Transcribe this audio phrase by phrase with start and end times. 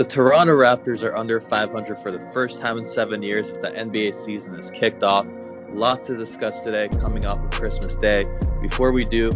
[0.00, 3.68] The Toronto Raptors are under 500 for the first time in seven years since the
[3.68, 5.26] NBA season has kicked off.
[5.74, 8.24] Lots to discuss today coming off of Christmas Day.
[8.62, 9.30] Before we do,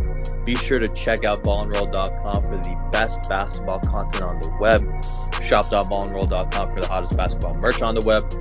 [0.46, 4.80] be sure to check out ballnroll.com for the best basketball content on the web.
[5.44, 8.32] Shop.ballnroll.com for the hottest basketball merch on the web.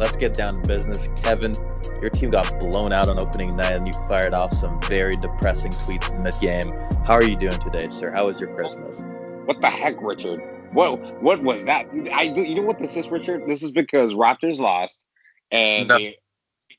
[0.00, 1.08] Let's get down to business.
[1.22, 1.52] Kevin,
[2.00, 5.70] your team got blown out on opening night and you fired off some very depressing
[5.70, 6.74] tweets mid game.
[7.04, 8.10] How are you doing today, sir?
[8.10, 9.04] How was your Christmas?
[9.44, 10.57] What the heck, Richard?
[10.72, 11.86] What what was that?
[12.12, 13.48] I you know what this is, Richard?
[13.48, 15.04] This is because Raptors lost
[15.50, 15.98] and no.
[15.98, 16.18] they,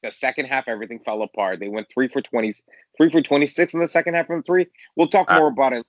[0.03, 1.59] the second half everything fell apart.
[1.59, 2.53] They went three for 20,
[2.97, 4.67] three for twenty six in the second half from three.
[4.95, 5.85] We'll talk uh, more about it.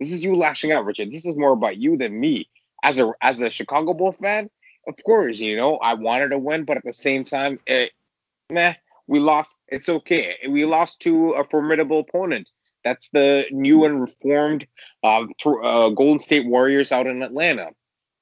[0.00, 1.12] This is you lashing out, Richard.
[1.12, 2.48] This is more about you than me.
[2.82, 4.50] As a as a Chicago Bull fan,
[4.88, 7.92] of course, you know I wanted to win, but at the same time, it,
[8.50, 8.74] meh,
[9.06, 9.54] we lost.
[9.68, 10.36] It's okay.
[10.48, 12.50] We lost to a formidable opponent.
[12.84, 14.66] That's the new and reformed
[15.02, 17.70] uh, uh, Golden State Warriors out in Atlanta.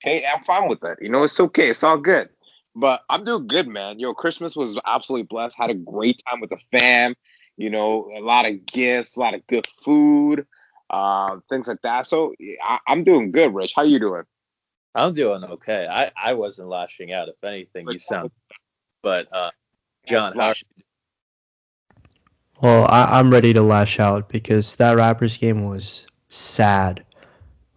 [0.00, 1.00] Hey, I'm fine with that.
[1.00, 1.70] You know, it's okay.
[1.70, 2.28] It's all good.
[2.75, 3.98] But I'm doing good, man.
[3.98, 5.56] Yo, Christmas was absolutely blessed.
[5.56, 7.14] Had a great time with the fam.
[7.56, 10.47] You know, a lot of gifts, a lot of good food,
[10.88, 12.06] uh, things like that.
[12.06, 13.75] So I, am doing good, Rich.
[13.77, 14.22] How you doing?
[14.94, 15.86] I'm doing okay.
[15.91, 17.28] I, I wasn't lashing out.
[17.28, 18.31] If anything, you sound.
[19.03, 19.50] But uh,
[20.06, 20.53] John, how,
[22.61, 27.05] well, I, am ready to lash out because that Raptors game was sad.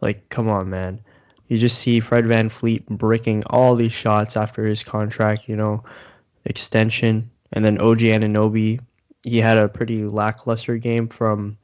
[0.01, 1.01] Like, come on, man.
[1.47, 5.83] You just see Fred VanVleet breaking all these shots after his contract, you know,
[6.43, 7.31] extension.
[7.51, 8.81] And then OG Anunoby,
[9.23, 11.57] he had a pretty lackluster game from,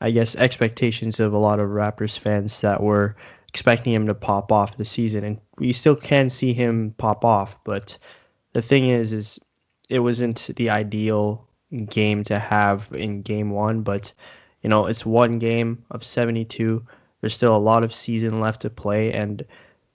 [0.00, 3.16] I guess, expectations of a lot of Raptors fans that were
[3.48, 5.22] expecting him to pop off the season.
[5.22, 7.62] And we still can see him pop off.
[7.62, 7.98] But
[8.52, 9.38] the thing is, is
[9.88, 11.46] it wasn't the ideal
[11.82, 14.12] game to have in game one, but
[14.62, 16.84] you know it's one game of 72.
[17.20, 19.44] There's still a lot of season left to play, and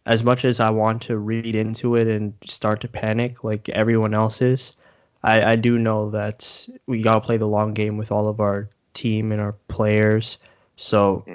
[0.05, 4.13] as much as I want to read into it and start to panic like everyone
[4.13, 4.73] else is,
[5.23, 8.69] I, I do know that we gotta play the long game with all of our
[8.93, 10.37] team and our players.
[10.75, 11.25] So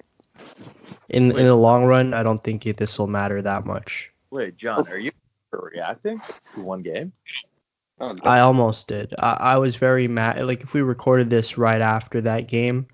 [1.08, 1.38] in Wait.
[1.38, 4.10] in the long run, I don't think this will matter that much.
[4.30, 5.12] Wait, John, are you
[5.52, 6.20] reacting
[6.54, 7.12] to one game?
[8.00, 9.14] Oh, I almost did.
[9.18, 10.44] I, I was very mad.
[10.44, 12.88] Like if we recorded this right after that game,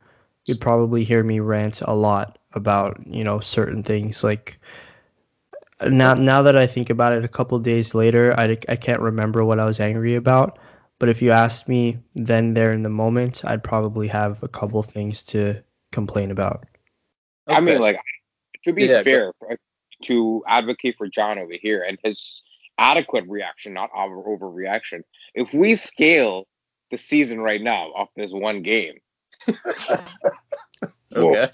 [0.44, 4.22] you'd probably hear me rant a lot about you know certain things.
[4.22, 4.59] Like
[5.83, 9.44] now now that I think about it, a couple days later, I I can't remember
[9.44, 10.59] what I was angry about.
[10.99, 14.82] But if you asked me then there in the moment, I'd probably have a couple
[14.82, 15.62] things to
[15.93, 16.67] complain about.
[17.49, 17.56] Okay.
[17.56, 17.99] I mean, like
[18.65, 19.32] to be yeah, fair,
[20.03, 22.43] to advocate for John over here and his
[22.81, 25.03] adequate reaction, not over overreaction.
[25.35, 26.49] If we scale
[26.91, 28.99] the season right now off this one game,
[31.15, 31.51] okay.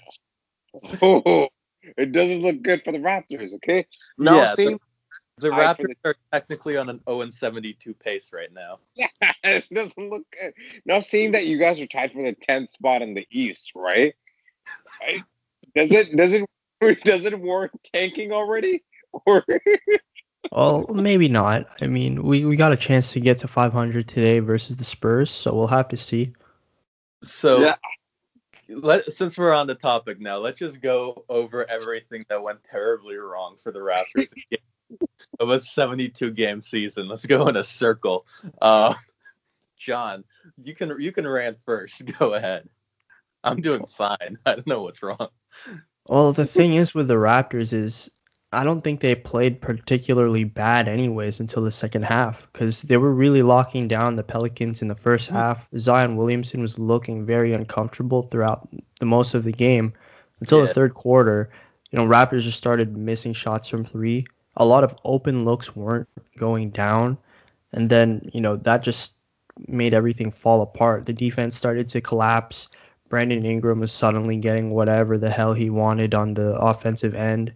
[1.01, 1.49] Oh,
[1.97, 3.53] it doesn't look good for the Raptors.
[3.55, 3.85] Okay,
[4.17, 4.79] no, yeah, seeing
[5.37, 8.79] the, the Raptors the, are technically on an 0 and 72 pace right now.
[8.95, 9.07] Yeah,
[9.43, 10.53] it doesn't look good.
[10.85, 14.13] Now seeing that you guys are tied for the 10th spot in the East, right?
[15.01, 15.23] right?
[15.75, 16.45] Does it does it
[17.03, 18.83] does it warrant tanking already?
[19.25, 19.43] Or
[20.51, 21.67] well, maybe not.
[21.81, 25.29] I mean, we, we got a chance to get to 500 today versus the Spurs,
[25.29, 26.33] so we'll have to see.
[27.23, 27.75] So, yeah.
[28.69, 33.15] let since we're on the topic now, let's just go over everything that went terribly
[33.15, 34.31] wrong for the Raptors.
[34.49, 37.07] it was 72 game season.
[37.07, 38.25] Let's go in a circle.
[38.61, 38.93] Uh,
[39.77, 40.23] John,
[40.61, 42.03] you can you can rant first.
[42.19, 42.67] Go ahead.
[43.43, 44.37] I'm doing fine.
[44.45, 45.29] I don't know what's wrong.
[46.05, 48.09] Well, the thing is with the Raptors is
[48.51, 53.13] I don't think they played particularly bad anyways until the second half because they were
[53.13, 55.35] really locking down the Pelicans in the first mm-hmm.
[55.35, 55.67] half.
[55.77, 58.67] Zion Williamson was looking very uncomfortable throughout
[58.99, 59.93] the most of the game
[60.39, 60.67] until yeah.
[60.67, 61.49] the third quarter.
[61.91, 64.25] You know, Raptors just started missing shots from three.
[64.55, 67.17] A lot of open looks weren't going down,
[67.73, 69.13] and then you know that just
[69.67, 71.05] made everything fall apart.
[71.05, 72.69] The defense started to collapse.
[73.09, 77.53] Brandon Ingram was suddenly getting whatever the hell he wanted on the offensive end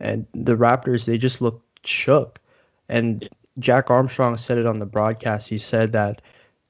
[0.00, 2.40] and the Raptors they just looked shook.
[2.88, 3.28] And
[3.58, 5.48] Jack Armstrong said it on the broadcast.
[5.48, 6.22] He said that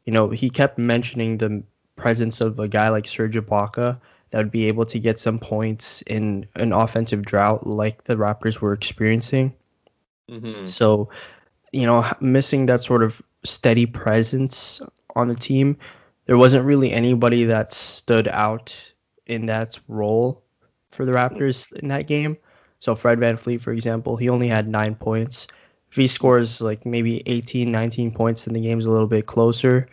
[0.05, 1.63] you know he kept mentioning the
[1.97, 6.03] presence of a guy like Serge Ibaka that would be able to get some points
[6.03, 9.55] in an offensive drought like the Raptors were experiencing.
[10.31, 10.67] Mm-hmm.
[10.67, 11.09] So,
[11.73, 14.83] you know, missing that sort of steady presence
[15.17, 15.79] on the team,
[16.27, 18.93] there wasn't really anybody that stood out
[19.27, 20.43] in that role
[20.91, 22.37] for the Raptors in that game.
[22.81, 25.49] So Fred Van VanVleet, for example, he only had nine points.
[25.91, 29.89] If he scores like maybe 18, 19 points, then the game's a little bit closer.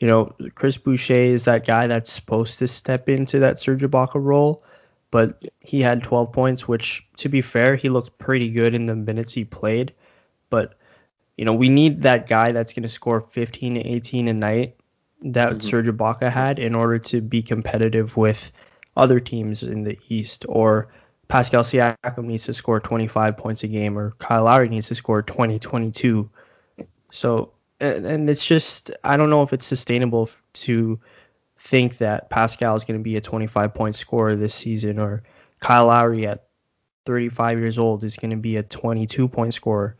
[0.00, 4.22] You know, Chris Boucher is that guy that's supposed to step into that Serge Ibaka
[4.22, 4.64] role,
[5.10, 8.96] but he had 12 points, which to be fair, he looked pretty good in the
[8.96, 9.92] minutes he played.
[10.50, 10.74] But
[11.36, 14.76] you know, we need that guy that's going to score 15 to 18 a night
[15.22, 15.60] that mm-hmm.
[15.60, 18.52] Serge Ibaka had in order to be competitive with
[18.96, 20.44] other teams in the East.
[20.48, 20.88] Or
[21.28, 25.22] Pascal Siakam needs to score 25 points a game, or Kyle Lowry needs to score
[25.22, 26.30] 20, 22.
[27.10, 31.00] So, and it's just, I don't know if it's sustainable to
[31.58, 35.22] think that Pascal is going to be a 25 point scorer this season, or
[35.60, 36.44] Kyle Lowry at
[37.06, 39.96] 35 years old is going to be a 22 point scorer.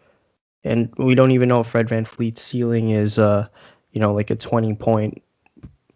[0.62, 3.48] And we don't even know if Fred VanVleet's ceiling is, uh,
[3.92, 5.22] you know, like a 20 point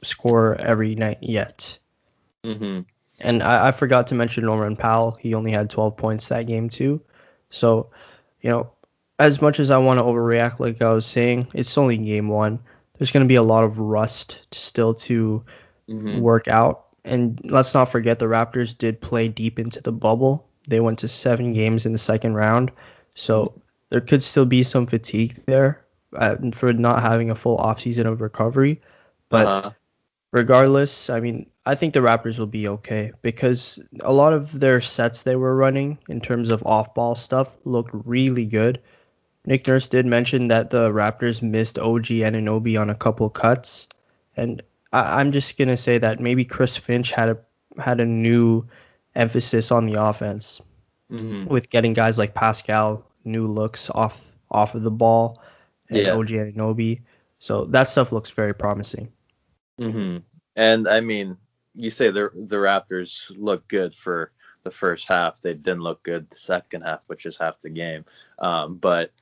[0.03, 1.79] scorer every night yet.
[2.45, 2.81] Mm-hmm.
[3.21, 5.17] And I, I forgot to mention Norman Powell.
[5.21, 7.01] He only had 12 points that game, too.
[7.51, 7.91] So,
[8.41, 8.73] you know,
[9.19, 12.61] as much as I want to overreact, like I was saying, it's only game one
[12.99, 15.45] there's going to be a lot of rust still to
[15.89, 16.21] mm-hmm.
[16.21, 16.87] work out.
[17.05, 20.47] And let's not forget the Raptors did play deep into the bubble.
[20.69, 22.73] They went to seven games in the second round.
[23.15, 25.85] So there could still be some fatigue there
[26.15, 28.83] uh, for not having a full offseason of recovery.
[29.29, 29.71] But uh-huh.
[30.33, 34.81] Regardless, I mean, I think the Raptors will be okay because a lot of their
[34.81, 38.81] sets they were running in terms of off ball stuff looked really good.
[39.45, 43.89] Nick Nurse did mention that the Raptors missed OG Anunoby on a couple cuts,
[44.37, 47.39] and I, am just gonna say that maybe Chris Finch had a
[47.81, 48.67] had a new
[49.15, 50.61] emphasis on the offense
[51.11, 51.47] mm-hmm.
[51.47, 55.43] with getting guys like Pascal new looks off off of the ball
[55.89, 56.13] and yeah.
[56.13, 57.03] OG Anunoby.
[57.39, 59.13] So that stuff looks very promising.
[59.79, 60.23] Mhm.
[60.57, 61.37] And I mean,
[61.75, 64.33] you say the the Raptors look good for
[64.65, 65.41] the first half.
[65.41, 68.05] They didn't look good the second half, which is half the game.
[68.39, 69.13] Um, but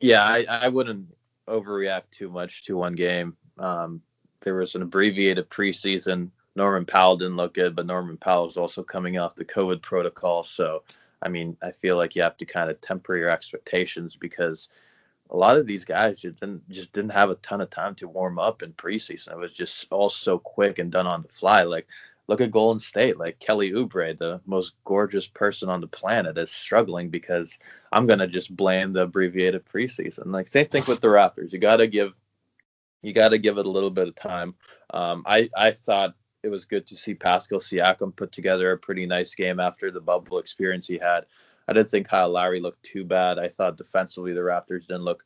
[0.00, 1.06] yeah, I, I wouldn't
[1.48, 3.36] overreact too much to one game.
[3.58, 4.02] Um,
[4.40, 6.30] there was an abbreviated preseason.
[6.56, 10.44] Norman Powell didn't look good, but Norman Powell was also coming off the COVID protocol.
[10.44, 10.82] So,
[11.22, 14.68] I mean, I feel like you have to kind of temper your expectations because
[15.34, 18.06] a lot of these guys just didn't just didn't have a ton of time to
[18.06, 19.32] warm up in preseason.
[19.32, 21.64] It was just all so quick and done on the fly.
[21.64, 21.88] Like
[22.28, 26.52] look at Golden State, like Kelly Oubre, the most gorgeous person on the planet, is
[26.52, 27.58] struggling because
[27.90, 30.26] I'm gonna just blame the abbreviated preseason.
[30.26, 31.52] Like same thing with the Raptors.
[31.52, 32.12] You gotta give
[33.02, 34.54] you gotta give it a little bit of time.
[34.90, 36.14] Um, I I thought
[36.44, 40.00] it was good to see Pascal Siakam put together a pretty nice game after the
[40.00, 41.26] bubble experience he had.
[41.66, 43.38] I didn't think Kyle Lowry looked too bad.
[43.38, 45.24] I thought defensively the Raptors didn't look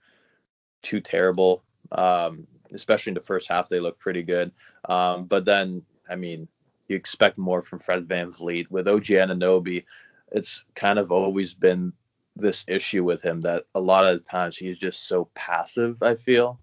[0.82, 1.64] too terrible.
[1.92, 4.52] Um, especially in the first half, they looked pretty good.
[4.88, 6.48] Um, but then, I mean,
[6.88, 8.70] you expect more from Fred Van VanVleet.
[8.70, 9.84] With OG Anunoby,
[10.32, 11.92] it's kind of always been
[12.36, 16.14] this issue with him that a lot of the times he's just so passive, I
[16.14, 16.60] feel.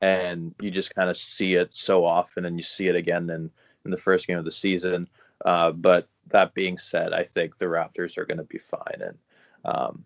[0.00, 3.50] And you just kind of see it so often, and you see it again in,
[3.84, 5.08] in the first game of the season.
[5.44, 9.00] Uh, but that being said, I think the Raptors are going to be fine.
[9.00, 9.18] And
[9.64, 10.04] um,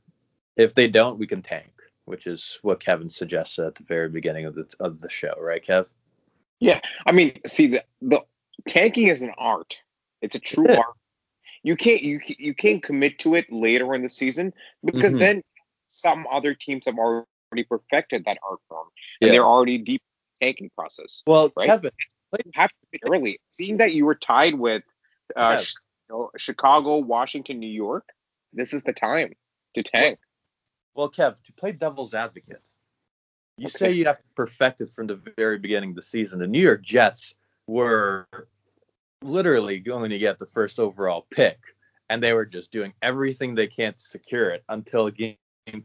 [0.56, 1.73] if they don't, we can tank,
[2.05, 5.64] which is what Kevin suggested at the very beginning of the of the show, right,
[5.64, 5.87] Kev?
[6.61, 8.25] Yeah, I mean, see the the
[8.69, 9.81] tanking is an art.
[10.20, 10.96] It's a true art.
[11.62, 14.52] You can't you you can't commit to it later in the season
[14.84, 15.19] because mm-hmm.
[15.19, 15.43] then
[15.88, 18.88] some other teams have already perfected that art form
[19.20, 19.32] and yeah.
[19.32, 20.02] they're already deep
[20.41, 21.22] tanking process.
[21.27, 21.67] Well, right?
[21.67, 21.91] Kevin,
[22.44, 23.41] you have to be early.
[23.53, 24.82] Seeing that you were tied with
[25.36, 25.74] uh, yes.
[26.08, 28.08] you know, Chicago, Washington, New York,
[28.53, 29.34] this is the time
[29.74, 30.19] to tank.
[30.94, 32.60] Well, Kev, to play devil's advocate,
[33.56, 33.79] you okay.
[33.79, 36.39] say you have to perfect it from the very beginning of the season.
[36.39, 37.34] The New York Jets
[37.67, 38.27] were
[39.22, 41.58] literally going to get the first overall pick,
[42.08, 45.36] and they were just doing everything they can to secure it until game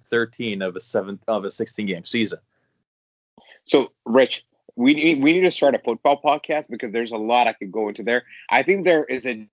[0.09, 2.39] 13 of a seven of a 16 game season.
[3.65, 4.45] So, Rich,
[4.77, 7.71] we need we need to start a football podcast because there's a lot I could
[7.71, 8.23] go into there.
[8.49, 9.47] I think there is a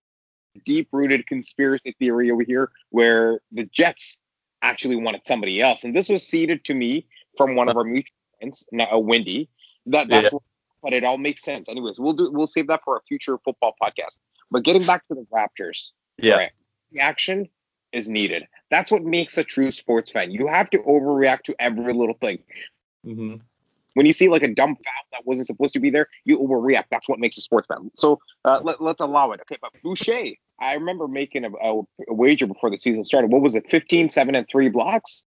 [0.64, 4.20] deep rooted conspiracy theory over here where the Jets
[4.62, 8.14] actually wanted somebody else, and this was seeded to me from one of our mutual
[8.38, 9.48] friends, uh, Wendy.
[9.86, 10.38] That that's yeah
[10.84, 11.68] but it all makes sense.
[11.68, 14.18] Anyways, we'll do we'll save that for a future football podcast.
[14.50, 16.50] But getting back to the Raptors, yeah, right,
[16.92, 17.48] the action
[17.90, 18.46] is needed.
[18.70, 20.30] That's what makes a true sports fan.
[20.30, 22.38] You have to overreact to every little thing.
[23.06, 23.36] Mm-hmm.
[23.94, 26.84] When you see like a dumb foul that wasn't supposed to be there, you overreact.
[26.90, 27.90] That's what makes a sports fan.
[27.96, 29.40] So uh, let, us allow it.
[29.42, 33.30] Okay, but Boucher, I remember making a, a, a wager before the season started.
[33.30, 33.70] What was it?
[33.70, 35.24] 15, 7, and 3 blocks?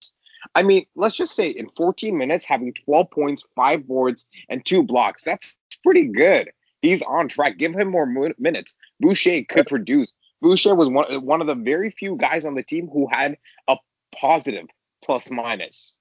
[0.54, 4.82] I mean, let's just say in 14 minutes, having 12 points, five boards, and two
[4.82, 6.50] blocks, that's pretty good.
[6.82, 7.56] He's on track.
[7.56, 8.06] Give him more
[8.38, 8.74] minutes.
[9.00, 10.12] Boucher could produce.
[10.42, 13.76] Boucher was one, one of the very few guys on the team who had a
[14.14, 14.66] positive
[15.02, 15.98] plus minus.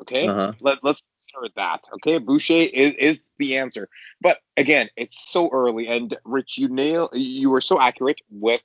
[0.00, 0.52] Okay, uh-huh.
[0.60, 1.84] Let, let's start that.
[1.94, 3.88] Okay, Boucher is is the answer.
[4.20, 8.62] But again, it's so early, and Rich, you nail you were so accurate with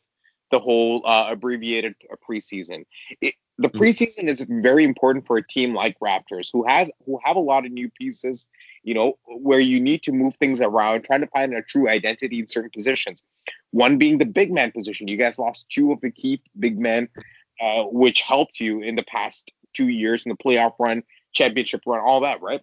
[0.52, 1.96] the whole uh, abbreviated
[2.30, 2.86] preseason.
[3.22, 3.80] It, the Mm.
[3.80, 7.66] preseason is very important for a team like Raptors, who has who have a lot
[7.66, 8.48] of new pieces.
[8.84, 12.40] You know, where you need to move things around, trying to find a true identity
[12.40, 13.24] in certain positions.
[13.72, 15.08] One being the big man position.
[15.08, 17.10] You guys lost two of the key big men,
[17.62, 21.04] uh, which helped you in the past two years in the playoff run,
[21.38, 22.62] championship run, all that, right?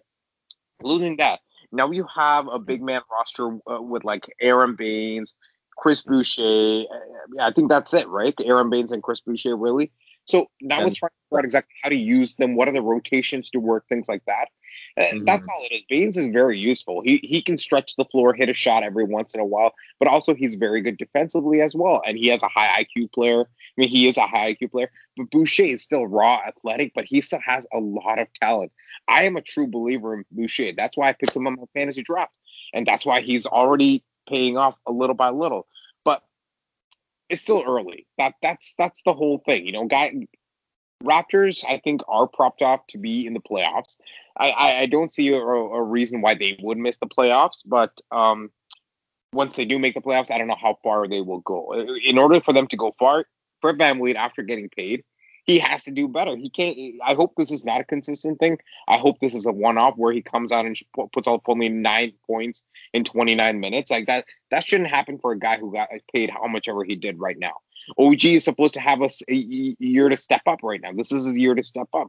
[0.81, 1.39] Losing that.
[1.71, 5.35] Now you have a big man roster uh, with like Aron Baynes,
[5.77, 6.83] Chris Boucher.
[6.91, 8.33] uh, I think that's it, right?
[8.43, 9.91] Aron Baynes and Chris Boucher, really.
[10.25, 12.55] So now And- it's trying to figure out exactly how to use them.
[12.55, 14.49] What are the rotations to work, things like that.
[14.97, 15.25] Uh, Mhm.
[15.25, 15.83] That's all it is.
[15.87, 17.01] Baynes is very useful.
[17.01, 20.07] He he can stretch the floor, hit a shot every once in a while, but
[20.07, 22.01] also he's very good defensively as well.
[22.05, 23.41] And he has a high IQ player.
[23.41, 23.45] I
[23.77, 27.21] mean, he is a high IQ player, but Boucher is still raw athletic, but he
[27.21, 28.71] still has a lot of talent.
[29.07, 30.73] I am a true believer in Boucher.
[30.73, 32.39] That's why I picked him on my fantasy draft,
[32.73, 35.67] and that's why he's already paying off a little by little.
[37.29, 38.05] It's still early.
[38.17, 39.65] That that's that's the whole thing.
[39.65, 40.27] You know, guy
[41.03, 43.97] Raptors, I think, are propped up to be in the playoffs.
[44.37, 47.99] I, I, I don't see a, a reason why they would miss the playoffs, but
[48.11, 48.49] um,
[49.33, 51.73] once they do make the playoffs, I don't know how far they will go.
[52.03, 53.25] In order for them to go far,
[53.61, 55.03] for Fred VanVleet, after getting paid,
[55.45, 56.35] he has to do better.
[56.35, 56.77] He can't.
[57.05, 58.57] I hope this is not a consistent thing.
[58.87, 60.77] I hope this is a one-off where he comes out and
[61.13, 63.91] puts up only nine points in 29 minutes.
[63.91, 64.25] Like that.
[64.51, 67.37] That shouldn't happen for a guy who got paid how much ever he did right
[67.37, 67.53] now.
[67.99, 70.91] OG is supposed to have us a y- year to step up right now.
[70.93, 72.07] This is a year to step up.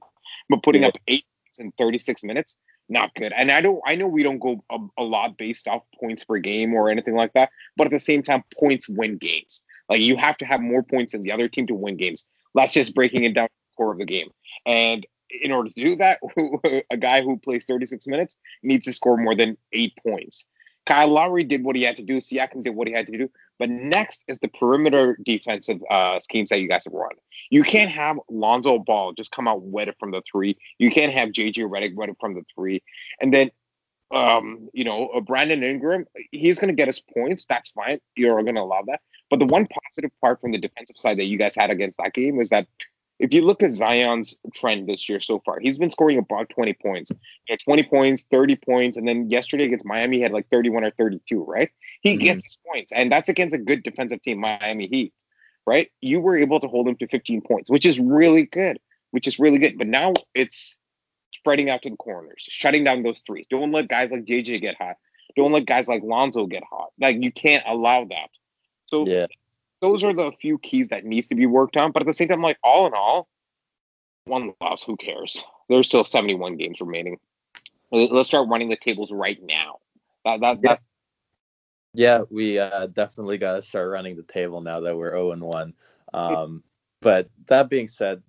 [0.48, 0.88] But putting Yeah.
[0.88, 2.56] up eight points in 36 minutes,
[2.88, 3.32] not good.
[3.36, 3.80] And I don't.
[3.84, 7.14] I know we don't go a, a lot based off points per game or anything
[7.14, 7.50] like that.
[7.76, 9.62] But at the same time, points win games.
[9.90, 12.24] Like you have to have more points than the other team to win games.
[12.56, 14.30] That's just breaking it down to the core of the game.
[14.64, 16.20] And in order to do that,
[16.90, 20.46] a guy who plays 36 minutes needs to score more than eight points.
[20.86, 22.18] Kyle Lowry did what he had to do.
[22.18, 23.28] Siakam did what he had to do.
[23.58, 27.10] But next is the perimeter defensive uh, schemes that you guys have run.
[27.50, 30.56] You can't have Lonzo Ball just come out wetted from the three.
[30.78, 32.82] You can't have JJ Redick wetted from the three.
[33.20, 33.50] And then,
[34.12, 37.46] um, you know, uh, Brandon Ingram, he's going to get his points.
[37.48, 37.98] That's fine.
[38.14, 39.00] You're going to allow that.
[39.30, 42.14] But the one positive part from the defensive side that you guys had against that
[42.14, 42.66] game was that
[43.18, 46.75] if you look at Zion's trend this year so far, he's been scoring about 20
[46.75, 47.11] points.
[47.49, 50.85] You know, 20 points, 30 points, and then yesterday against Miami he had like 31
[50.85, 51.71] or 32, right?
[52.02, 52.21] He Mhm.
[52.21, 55.14] gets his points, and that's against a good defensive team, Miami Heat,
[55.66, 55.90] right?
[56.00, 58.78] You were able to hold him to 15 points, which is really good,
[59.12, 59.78] which is really good.
[59.78, 60.76] But now it's
[61.33, 63.47] spreading out to the corners, shutting down those threes.
[63.49, 64.97] Don't let guys like JJ get hot.
[65.37, 66.90] Don't let guys like Lonzo get hot.
[67.00, 68.30] Like you can't allow that.
[68.88, 69.26] So Yeah.
[69.80, 71.92] those are the few keys that needs to be worked on.
[71.92, 73.28] But at the same time, like all in all,
[74.24, 75.44] one loss, who cares?
[75.68, 77.18] There's still 71 games remaining.
[77.90, 79.78] Let- Let's start running the tables right now.
[80.24, 80.70] That that Yeah.
[80.70, 80.88] that's
[81.94, 85.42] Yeah, we uh, definitely got to start running the table now that we're 0 and
[85.42, 85.74] 1.
[86.12, 86.62] Um,
[87.00, 88.22] but that being said,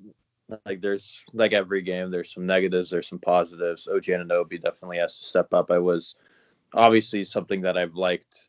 [0.65, 3.87] like there's like every game, there's some negatives, there's some positives.
[3.87, 5.71] OG Anunoby definitely has to step up.
[5.71, 6.15] I was
[6.73, 8.47] obviously something that I've liked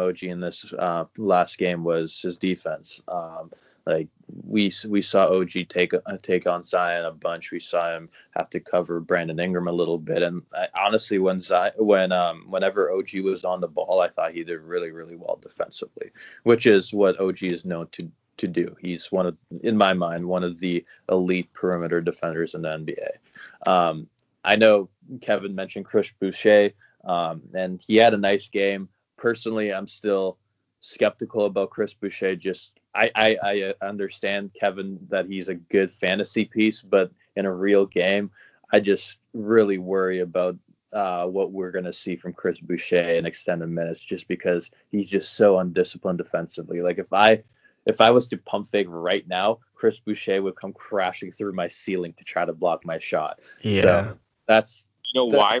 [0.00, 3.02] OG in this uh, last game was his defense.
[3.08, 3.50] Um,
[3.86, 4.08] like
[4.44, 7.52] we we saw OG take uh, take on Zion a bunch.
[7.52, 10.22] We saw him have to cover Brandon Ingram a little bit.
[10.22, 14.32] And I, honestly, when Zion, when um whenever OG was on the ball, I thought
[14.32, 16.10] he did really really well defensively,
[16.42, 18.76] which is what OG is known to to do.
[18.80, 23.70] He's one of, in my mind, one of the elite perimeter defenders in the NBA.
[23.70, 24.08] Um,
[24.44, 24.88] I know
[25.20, 26.72] Kevin mentioned Chris Boucher,
[27.04, 28.88] um, and he had a nice game.
[29.16, 30.38] Personally, I'm still
[30.80, 32.36] skeptical about Chris Boucher.
[32.36, 37.54] Just I, I, I understand Kevin that he's a good fantasy piece, but in a
[37.54, 38.30] real game,
[38.72, 40.56] I just really worry about
[40.92, 45.08] uh, what we're going to see from Chris Boucher in extended minutes, just because he's
[45.08, 46.80] just so undisciplined defensively.
[46.80, 47.42] Like if I
[47.86, 51.68] if I was to pump fake right now, Chris Boucher would come crashing through my
[51.68, 53.40] ceiling to try to block my shot.
[53.62, 53.82] Yeah.
[53.82, 55.60] So that's you know The- why?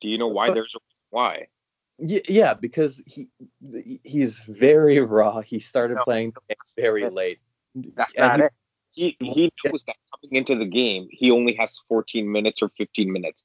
[0.00, 0.48] Do you know why?
[0.48, 0.78] But- There's a
[1.10, 1.46] why.
[2.00, 3.28] Yeah, because he
[4.04, 5.40] he's very raw.
[5.40, 6.32] He started No, playing
[6.76, 7.40] very late.
[7.74, 8.52] That's And not he- it.
[8.92, 13.12] He he knows that coming into the game, he only has 14 minutes or 15
[13.12, 13.44] minutes.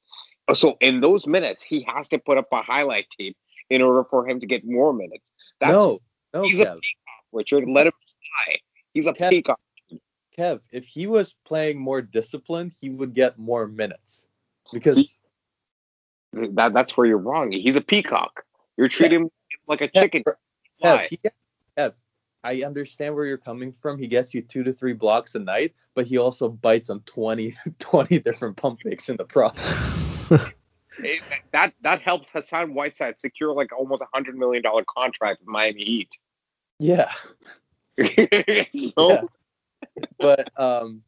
[0.54, 3.36] So in those minutes, he has to put up a highlight tape
[3.70, 5.32] in order for him to get more minutes.
[5.60, 6.00] That's no,
[6.34, 6.80] no, he's a Kev.
[7.32, 7.64] Richard.
[7.68, 8.56] Let him fly.
[8.92, 9.60] He's a Kev- peacock.
[10.36, 14.26] Kev, if he was playing more disciplined, he would get more minutes.
[14.72, 15.16] Because
[16.32, 17.52] That that's where you're wrong.
[17.52, 18.44] He's a peacock.
[18.76, 19.30] You're treating him
[19.66, 20.22] like a chicken.
[20.80, 21.08] Fly.
[21.10, 21.18] he
[22.46, 23.98] I understand where you're coming from.
[23.98, 27.56] He gets you two to three blocks a night, but he also bites on 20,
[27.80, 29.76] 20 different pump fakes in the process.
[30.98, 35.48] It- that that helps Hassan Whiteside secure like almost a hundred million dollar contract with
[35.48, 36.18] Miami Heat.
[36.78, 37.10] Yeah.
[37.98, 39.22] so, Yeah.
[40.18, 41.02] but um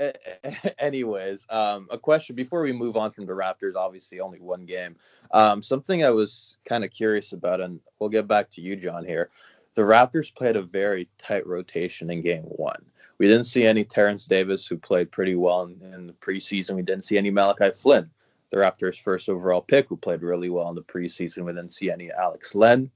[0.78, 4.96] anyways um a question before we move on from the raptors obviously only one game
[5.32, 9.04] um something i was kind of curious about and we'll get back to you john
[9.04, 9.30] here.
[9.74, 12.84] The raptors played a very tight rotation in game one.
[13.18, 16.74] We didn't see any terrence davis who played pretty well in, in the preseason.
[16.74, 18.10] We didn't see any malachi flynn
[18.50, 21.44] the raptors first overall pick who played really well in the preseason.
[21.44, 22.90] We didn't see any alex len.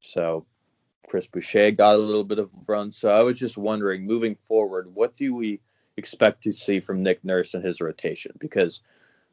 [0.00, 0.46] So
[1.08, 2.92] Chris Boucher got a little bit of run.
[2.92, 5.60] So I was just wondering, moving forward, what do we
[5.98, 8.32] expect to see from Nick Nurse and his rotation?
[8.38, 8.80] Because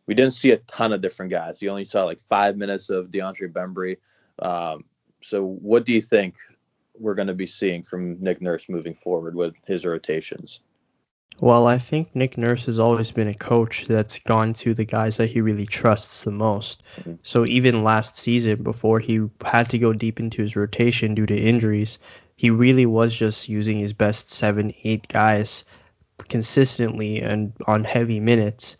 [0.07, 1.61] we didn't see a ton of different guys.
[1.61, 3.97] You only saw like five minutes of DeAndre Bembry.
[4.39, 4.85] Um,
[5.21, 6.35] so what do you think
[6.99, 10.59] we're going to be seeing from Nick Nurse moving forward with his rotations?
[11.39, 15.17] Well, I think Nick Nurse has always been a coach that's gone to the guys
[15.17, 16.81] that he really trusts the most.
[16.99, 17.19] Mhm.
[17.23, 21.37] So even last season, before he had to go deep into his rotation due to
[21.37, 21.99] injuries,
[22.37, 25.65] he really was just using his best seven, eight guys
[26.29, 28.77] consistently and on heavy minutes.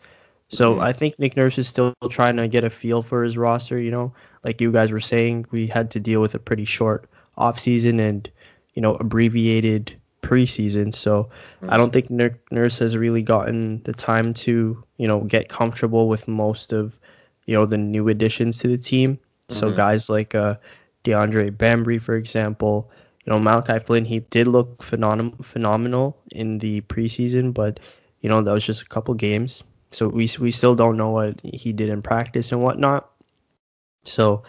[0.48, 0.82] So Mhm.
[0.82, 3.78] I think Nick Nurse is still trying to get a feel for his roster.
[3.78, 4.12] You know,
[4.44, 8.28] like you guys were saying, we had to deal with a pretty short offseason and
[8.74, 10.94] you know abbreviated preseason.
[10.94, 11.30] So
[11.68, 16.08] I don't think Nick Nurse has really gotten the time to you know get comfortable
[16.08, 16.98] with most of
[17.44, 19.18] you know the new additions to the team.
[19.48, 19.76] So Mhm.
[19.76, 20.56] guys like uh,
[21.04, 22.90] DeAndre Bembry, for example,
[23.26, 27.80] you know Malachi Flynn, he did look phenom- phenomenal in the preseason, but
[28.20, 29.64] you know that was just a couple games.
[29.90, 33.10] So we we still don't know what he did in practice and whatnot.
[34.04, 34.44] So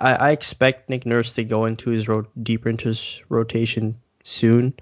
[0.00, 4.74] I, I expect Nick Nurse to go into his ro- deeper into his rotation soon,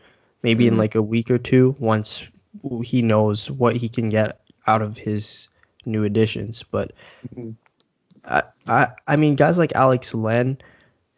[0.42, 0.78] maybe in Mhm.
[0.78, 2.28] like a week or two once
[2.84, 5.48] he knows what he can get out of his
[5.84, 6.62] new additions.
[6.62, 6.92] But
[7.34, 7.56] Mhm.
[8.24, 10.58] I, I I mean guys like Alex Len,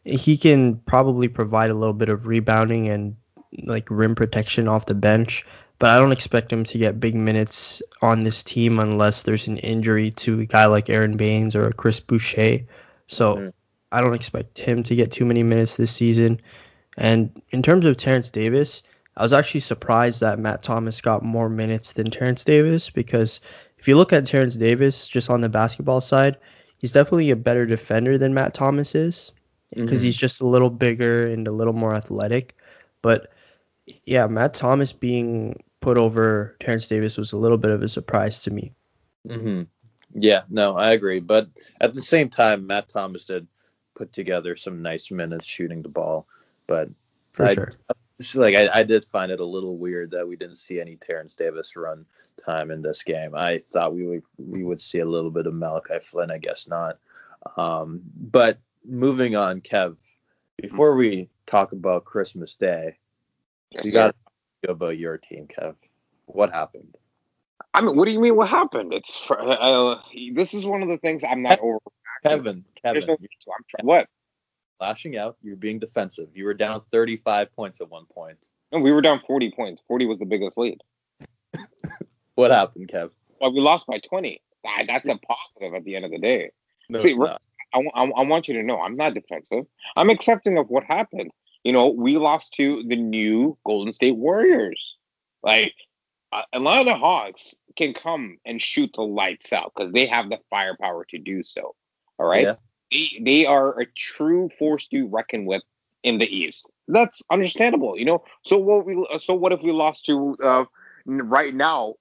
[0.05, 3.17] he can probably provide a little bit of rebounding and
[3.63, 5.47] like rim protection off the bench,
[5.79, 9.57] but I don't expect him to get big minutes on this team unless there's an
[9.59, 12.61] injury to a guy like Aron Baynes or Chris Boucher.
[13.07, 13.53] So Mhm.
[13.91, 16.41] I don't expect him to get too many minutes this season.
[16.97, 18.83] And in terms of Terrence Davis,
[19.17, 23.41] I was actually surprised that Matt Thomas got more minutes than Terrence Davis because
[23.79, 26.37] if you look at Terrence Davis just on the basketball side,
[26.79, 29.33] he's definitely a better defender than Matt Thomas is
[29.75, 30.05] because Mhm.
[30.05, 32.57] he's just a little bigger and a little more athletic.
[33.03, 33.31] But
[34.05, 38.43] yeah, Matt Thomas being put over Terrence Davis was a little bit of a surprise
[38.43, 38.73] to me.
[39.27, 39.63] hmm
[40.15, 41.21] Yeah, no, I agree.
[41.21, 41.49] But
[41.81, 43.47] at the same time, Matt Thomas did
[43.95, 46.27] put together some nice minutes shooting the ball.
[46.67, 46.89] But
[47.33, 47.73] For I- sure.
[48.35, 51.35] like I, I did find it a little weird that we didn't see any Terrence
[51.35, 52.07] Davis run
[52.45, 53.35] time in this game.
[53.35, 56.31] I thought we would we would see a little bit of Malachi Flynn.
[56.31, 56.99] I guess not.
[57.57, 59.97] Um, but moving on, Kev.
[60.57, 62.99] Before we talk about Christmas Day,
[63.71, 64.15] Yes, we got
[64.63, 65.75] to about your team, Kev.
[66.27, 66.97] What happened?
[67.73, 68.37] I mean, what do you mean?
[68.37, 68.95] What happened?
[68.95, 70.01] It's for, uh,
[70.33, 71.79] this is one of the things I'm not over.
[72.23, 74.09] Kevin, Kevin, no- try- what?
[74.81, 75.37] lashing out.
[75.43, 76.29] You're being defensive.
[76.35, 78.39] You were down 35 points at one point.
[78.73, 79.83] No, we were down 40 points.
[79.87, 80.81] 40 was the biggest lead.
[82.37, 83.11] What happened, Kev?
[83.41, 84.43] Well, we lost by 20.
[84.67, 86.51] Ah, That's a positive at the end of the day.
[86.89, 87.41] No, See, not.
[87.75, 89.65] I, I, I want you to know I'm not defensive.
[89.97, 91.31] I'm accepting of what happened.
[91.65, 94.97] You know, we lost to the new Golden State Warriors.
[95.43, 95.75] Like,
[96.53, 100.31] a lot of the Hawks can come and shoot the lights out because they have
[100.31, 101.75] the firepower to do so.
[102.19, 102.43] All right.
[102.43, 102.55] Yeah.
[102.91, 105.63] They, they are a true force to reckon with
[106.03, 106.69] in the East.
[106.89, 108.25] That's understandable, you know.
[108.43, 110.65] So what we so what if we lost to uh,
[111.07, 111.95] right now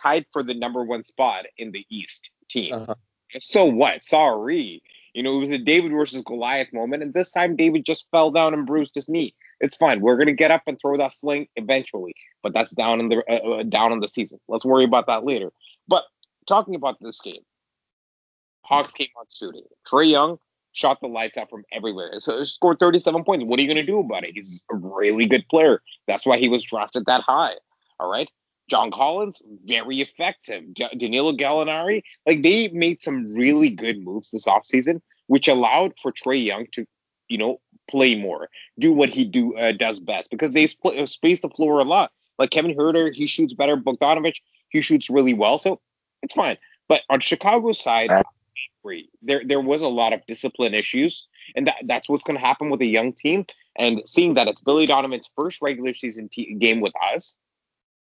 [0.00, 2.74] tied for the number one spot in the East team?
[2.74, 2.94] Uh-huh.
[3.40, 4.02] So what?
[4.02, 4.82] Sorry.
[5.16, 8.30] You know, it was a David versus Goliath moment, and this time David just fell
[8.30, 9.34] down and bruised his knee.
[9.60, 10.02] It's fine.
[10.02, 13.60] We're gonna get up and throw that sling eventually, but that's down in the uh,
[13.60, 14.38] uh, down in the season.
[14.46, 15.52] Let's worry about that later.
[15.88, 16.04] But
[16.46, 17.40] talking about this game,
[18.60, 19.62] Hawks came out shooting.
[19.90, 20.38] Trae Young
[20.72, 22.12] shot the lights out from everywhere.
[22.20, 23.46] So he scored 37 points.
[23.46, 24.32] What are you gonna do about it?
[24.34, 25.80] He's a really good player.
[26.06, 27.54] That's why he was drafted that high.
[27.98, 28.28] All right.
[28.68, 30.62] John Collins, very effective.
[30.74, 36.44] Danilo Gallinari, like they made some really good moves this offseason, which allowed for Trae
[36.44, 36.86] Young to,
[37.28, 38.48] you know, play more,
[38.78, 41.84] do what he do uh, does best because they split, uh, space the floor a
[41.84, 42.10] lot.
[42.38, 43.76] Like Kevin Huerter, he shoots better.
[43.76, 45.80] Bogdanovich, he shoots really well, so
[46.22, 46.58] it's fine.
[46.88, 48.10] But on Chicago's side.
[49.20, 51.26] There there was a lot of discipline issues,
[51.56, 53.44] and that, that's what's going to happen with a young team.
[53.76, 57.34] And seeing that it's Billy Donovan's first regular season te- game with us,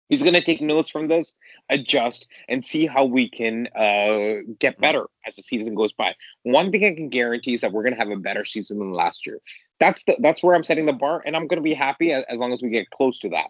[0.09, 1.33] He's going to take notes from this,
[1.69, 6.15] adjust, and see how we can uh, get better as the season goes by.
[6.43, 8.93] One thing I can guarantee is that we're going to have a better season than
[8.93, 9.39] last year.
[9.79, 12.23] That's the that's where I'm setting the bar, and I'm going to be happy as,
[12.29, 13.47] as long as we get close to that.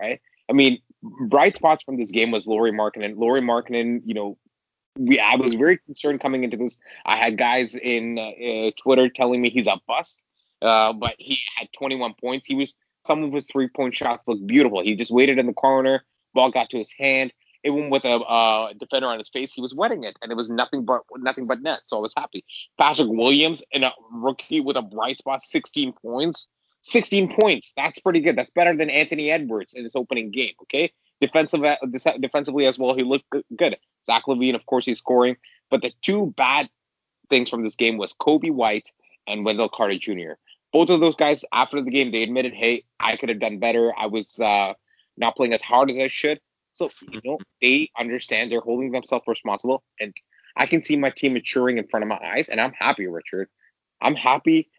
[0.00, 0.20] Right?
[0.50, 3.16] I mean, bright spots from this game was Lauri Markkanen.
[3.16, 4.36] Lauri Markkanen, you know,
[4.98, 6.78] we I was very concerned coming into this.
[7.06, 10.22] I had guys in uh, uh, Twitter telling me he's a bust,
[10.60, 12.46] uh, but he had 21 points.
[12.46, 14.82] He was some of his three point shots looked beautiful.
[14.82, 17.32] He just waited in the corner, ball got to his hand.
[17.64, 20.50] Even with a uh, defender on his face, he was wetting it, and it was
[20.50, 21.80] nothing but nothing but net.
[21.84, 22.44] So I was happy.
[22.76, 26.48] Patrick Williams, in a rookie with a bright spot, 16 points.
[26.82, 27.72] 16 points.
[27.76, 28.34] That's pretty good.
[28.34, 30.54] That's better than Anthony Edwards in his opening game.
[30.62, 31.76] Okay, defensive uh,
[32.18, 32.94] defensively as well.
[32.94, 33.76] He looked good.
[34.04, 35.36] Zach LaVine, of course, he's scoring.
[35.70, 36.68] But the two bad
[37.30, 38.90] things from this game was Coby White
[39.26, 40.32] and Wendell Carter Jr.
[40.72, 43.92] Both of those guys, after the game, they admitted, "Hey, I could have done better.
[43.98, 44.74] I was uh,
[45.16, 46.40] not playing as hard as I should."
[46.72, 50.14] So you know, they understand they're holding themselves responsible, and
[50.56, 53.48] I can see my team maturing in front of my eyes, and I'm happy, Richard.
[54.00, 54.70] I'm happy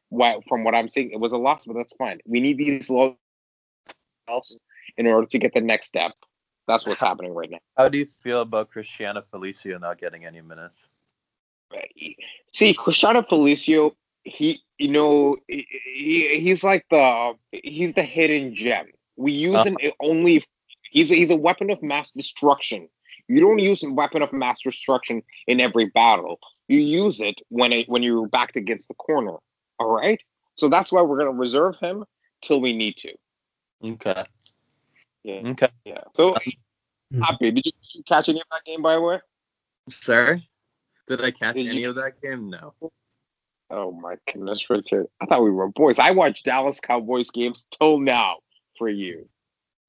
[0.48, 1.12] from what I'm seeing.
[1.12, 2.20] It was a loss, but that's fine.
[2.26, 4.58] We need these losses
[4.98, 6.12] in order to get the next step.
[6.68, 7.60] That's what's happening right now.
[7.78, 10.88] How do you feel about Cristiano Felicio not getting any minutes?
[12.54, 18.88] See, Cristiano Felicio, he, you know, he, he's like the he's the hidden gem.
[19.16, 19.76] We use uh-huh.
[19.80, 20.44] him only.
[20.92, 22.88] He's a, he's a weapon of mass destruction.
[23.28, 26.40] You don't use a weapon of mass destruction in every battle.
[26.68, 29.38] You use it when it when you're backed against the corner.
[29.80, 30.20] All right.
[30.56, 32.06] So that's why we're gonna reserve him
[32.42, 33.14] till we need to.
[33.84, 34.24] Okay.
[35.24, 35.42] Yeah.
[35.46, 35.70] Okay.
[35.86, 36.04] Yeah.
[36.16, 37.22] So mm-hmm.
[37.22, 37.52] happy.
[37.52, 39.20] Did you catch any of that game by the way?
[39.90, 40.48] Sorry?
[41.08, 41.90] Did I catch Did any you...
[41.90, 42.50] of that game?
[42.50, 42.74] No.
[43.70, 45.08] Oh my goodness, Richard.
[45.22, 46.00] I thought we were boys.
[46.00, 48.38] I watched Dallas Cowboys games till now
[48.78, 49.28] for you.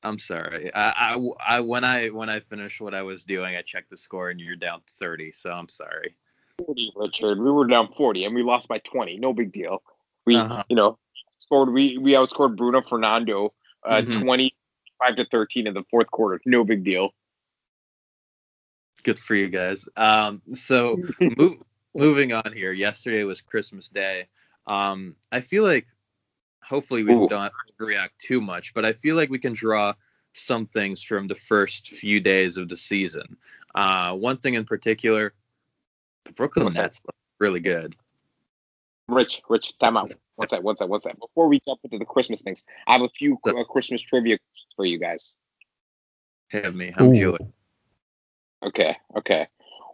[0.03, 0.73] I'm sorry.
[0.75, 3.97] I, I, I when I when I finished what I was doing, I checked the
[3.97, 5.33] score and you're down 30.
[5.33, 6.15] So I'm sorry.
[6.65, 7.39] 40, Richard.
[7.39, 9.19] We were down 40 and we lost by 20.
[9.19, 9.83] No big deal.
[10.27, 10.65] We, uh-huh.
[10.69, 10.99] you know,
[11.39, 11.73] scored.
[11.73, 13.53] We we outscored Bruno Fernando
[13.85, 14.23] uh, mm-hmm.
[14.23, 14.55] 20
[15.05, 16.41] five to thirteen in the fourth quarter.
[16.47, 17.15] No big deal.
[19.03, 19.85] Good for you guys.
[19.97, 21.59] Um, so move,
[21.95, 22.73] moving on here.
[22.73, 24.27] Yesterday was Christmas Day.
[24.67, 25.87] Um, I feel like
[26.63, 27.29] hopefully we Ooh.
[27.29, 29.95] don't react too much, but I feel like we can draw
[30.33, 33.37] some things from the first few days of the season.
[33.75, 35.33] Uh, one thing in particular,
[36.25, 37.95] the Brooklyn What's Nets look really good.
[39.09, 40.13] Rich, Rich, time out.
[40.37, 40.63] What's that?
[40.63, 40.89] What's that?
[40.89, 41.19] What's that?
[41.21, 44.39] Before we jump into the Christmas things, I have a few uh, Christmas trivia
[44.75, 45.37] for you guys.
[46.49, 46.93] Have me.
[46.97, 47.47] I'm Julie.
[48.65, 48.97] Okay.
[49.17, 49.47] Okay.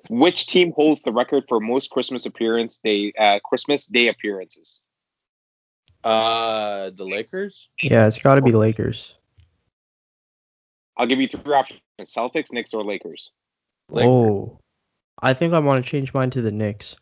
[0.08, 4.80] Which team holds the record for most Christmas appearance day uh, Christmas Day appearances?
[6.02, 7.68] Uh, the Lakers.
[7.82, 9.14] Yeah, it's got to be Lakers.
[10.96, 13.30] I'll give you three options: Celtics, Knicks, or Lakers.
[13.90, 14.08] Lakers.
[14.08, 14.58] Oh,
[15.20, 16.96] I think I want to change mine to the Knicks.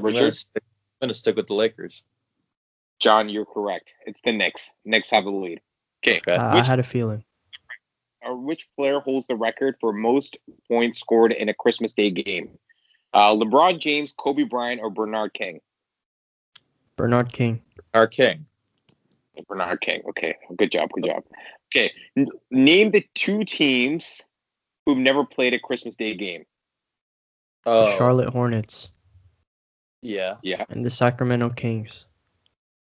[0.00, 0.06] Richard?
[0.06, 0.62] I'm gonna, stick,
[1.02, 2.02] I'm gonna stick with the Lakers.
[3.00, 3.94] John, you're correct.
[4.06, 4.70] It's the Knicks.
[4.84, 5.60] Knicks have the lead.
[6.06, 6.20] Okay.
[6.26, 7.24] Uh, I had a feeling.
[8.26, 12.50] Uh, which player holds the record for most points scored in a Christmas Day game?
[13.12, 15.60] Uh, LeBron James, Kobe Bryant, or Bernard King?
[16.96, 17.62] Bernard King.
[17.92, 18.46] Bernard King.
[19.48, 20.02] Bernard King.
[20.10, 20.36] Okay.
[20.56, 20.90] Good job.
[20.92, 21.24] Good job.
[21.68, 21.92] Okay.
[22.16, 24.22] N- name the two teams
[24.86, 26.44] who've never played a Christmas Day game.
[27.66, 27.96] Oh.
[27.96, 28.90] Charlotte Hornets.
[30.02, 30.36] Yeah.
[30.42, 30.64] Yeah.
[30.68, 32.04] And the Sacramento Kings.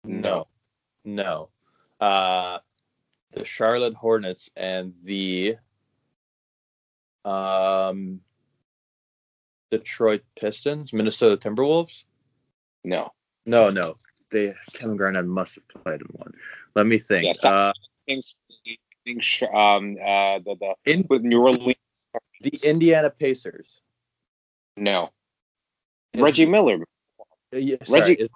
[0.04, 0.48] No.
[1.04, 1.50] No.
[2.00, 2.60] Uh
[3.36, 5.58] the Charlotte Hornets and the
[7.24, 8.22] um
[9.72, 12.04] Detroit Pistons, Minnesota Timberwolves?
[12.84, 13.12] No.
[13.46, 13.98] No, no.
[14.32, 16.34] They Kevin Garnett must have played in one.
[16.76, 17.26] Let me think.
[17.26, 17.74] Yes, uh,
[18.08, 18.36] things,
[19.06, 21.76] things, um, uh, the the in, with New Orleans.
[22.42, 23.82] The Indiana Pacers.
[24.78, 25.12] No.
[26.16, 26.80] Reggie Miller.
[27.54, 28.30] Uh, yeah, sorry, Reggie, is,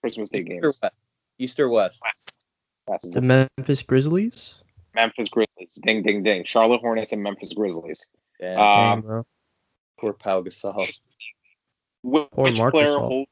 [0.00, 0.80] Christmas Day games.
[1.38, 2.00] East or West?
[2.04, 2.32] West.
[2.86, 4.56] The Memphis Grizzlies.
[4.94, 5.78] Memphis Grizzlies.
[5.82, 6.44] Ding, ding, ding.
[6.44, 8.06] Charlotte Hornets and Memphis Grizzlies.
[8.40, 9.26] Damn, um, bro.
[9.98, 10.76] Poor Pau Gasol.
[12.02, 13.30] Which, Poor which player holds?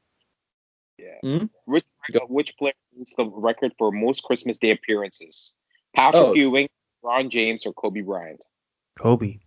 [0.97, 1.17] Yeah.
[1.23, 1.45] Mm-hmm.
[1.65, 1.85] Which,
[2.27, 5.53] which player holds the record for most Christmas Day appearances?
[5.95, 6.33] Patrick oh.
[6.33, 6.69] Ewing,
[7.03, 8.43] Ron James, or Kobe Bryant?
[8.97, 9.39] Kobe.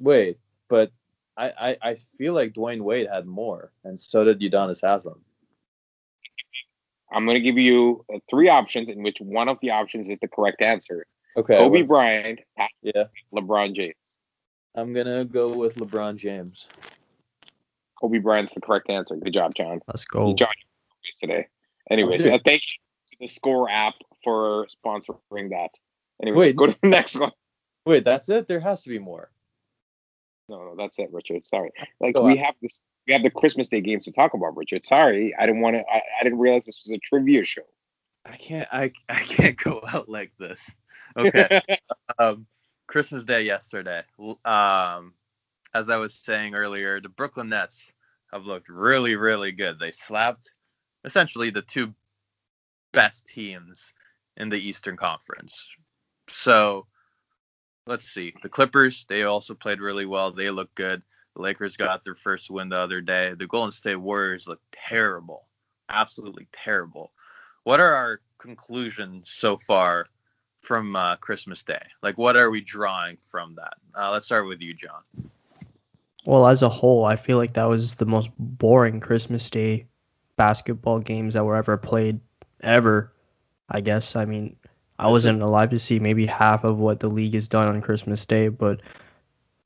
[0.00, 0.92] Wait, but
[1.36, 5.20] I, I, I feel like Dwyane Wade had more, and so did Udonis Haslem.
[7.12, 10.18] I'm going to give you uh, three options, in which one of the options is
[10.20, 11.06] the correct answer.
[11.36, 11.56] Okay.
[11.56, 12.40] Kobe Bryant,
[12.82, 13.94] yeah, LeBron James.
[14.74, 16.66] I'm gonna go with LeBron James.
[18.00, 19.16] Kobe Bryant's the correct answer.
[19.16, 19.80] Good job, John.
[19.86, 20.34] Let's go.
[20.34, 20.48] John,
[21.20, 21.46] today.
[21.90, 22.78] Anyways, uh, thank you
[23.10, 25.70] to the Score app for sponsoring that.
[26.22, 26.44] Anyway, Wait.
[26.46, 27.32] let's go to the next one.
[27.84, 28.48] Wait, that's it?
[28.48, 29.30] There has to be more.
[30.48, 31.44] No, no, that's it, Richard.
[31.44, 31.70] Sorry.
[32.00, 32.38] Like Go we on.
[32.38, 34.84] have this, we have the Christmas Day games to talk about, Richard.
[34.84, 35.80] Sorry, I didn't want to.
[35.80, 37.62] I, I didn't realize this was a trivia show.
[38.24, 40.70] I can't I I can't go out like this.
[41.16, 41.60] Okay.
[42.18, 42.46] um
[42.86, 44.02] Christmas Day yesterday.
[44.44, 45.14] Um
[45.74, 47.92] as I was saying earlier, the Brooklyn Nets
[48.32, 49.78] have looked really, really good.
[49.78, 50.52] They slapped
[51.04, 51.94] essentially the two
[52.92, 53.92] best teams
[54.36, 55.66] in the Eastern Conference.
[56.30, 56.86] So
[57.86, 58.32] let's see.
[58.42, 60.32] The Clippers, they also played really well.
[60.32, 61.02] They look good.
[61.36, 63.34] The Lakers got their first win the other day.
[63.34, 65.44] The Golden State Warriors look terrible.
[65.90, 67.12] Absolutely terrible.
[67.64, 70.06] What are our conclusions so far
[70.62, 71.82] from uh, Christmas Day?
[72.02, 73.74] Like, what are we drawing from that?
[73.94, 75.02] Uh, let's start with you, John.
[76.24, 79.88] Well, as a whole, I feel like that was the most boring Christmas Day
[80.36, 82.18] basketball games that were ever played
[82.62, 83.12] ever.
[83.68, 84.16] I guess.
[84.16, 84.56] I mean,
[84.98, 88.24] I wasn't alive to see maybe half of what the league has done on Christmas
[88.24, 88.80] Day, but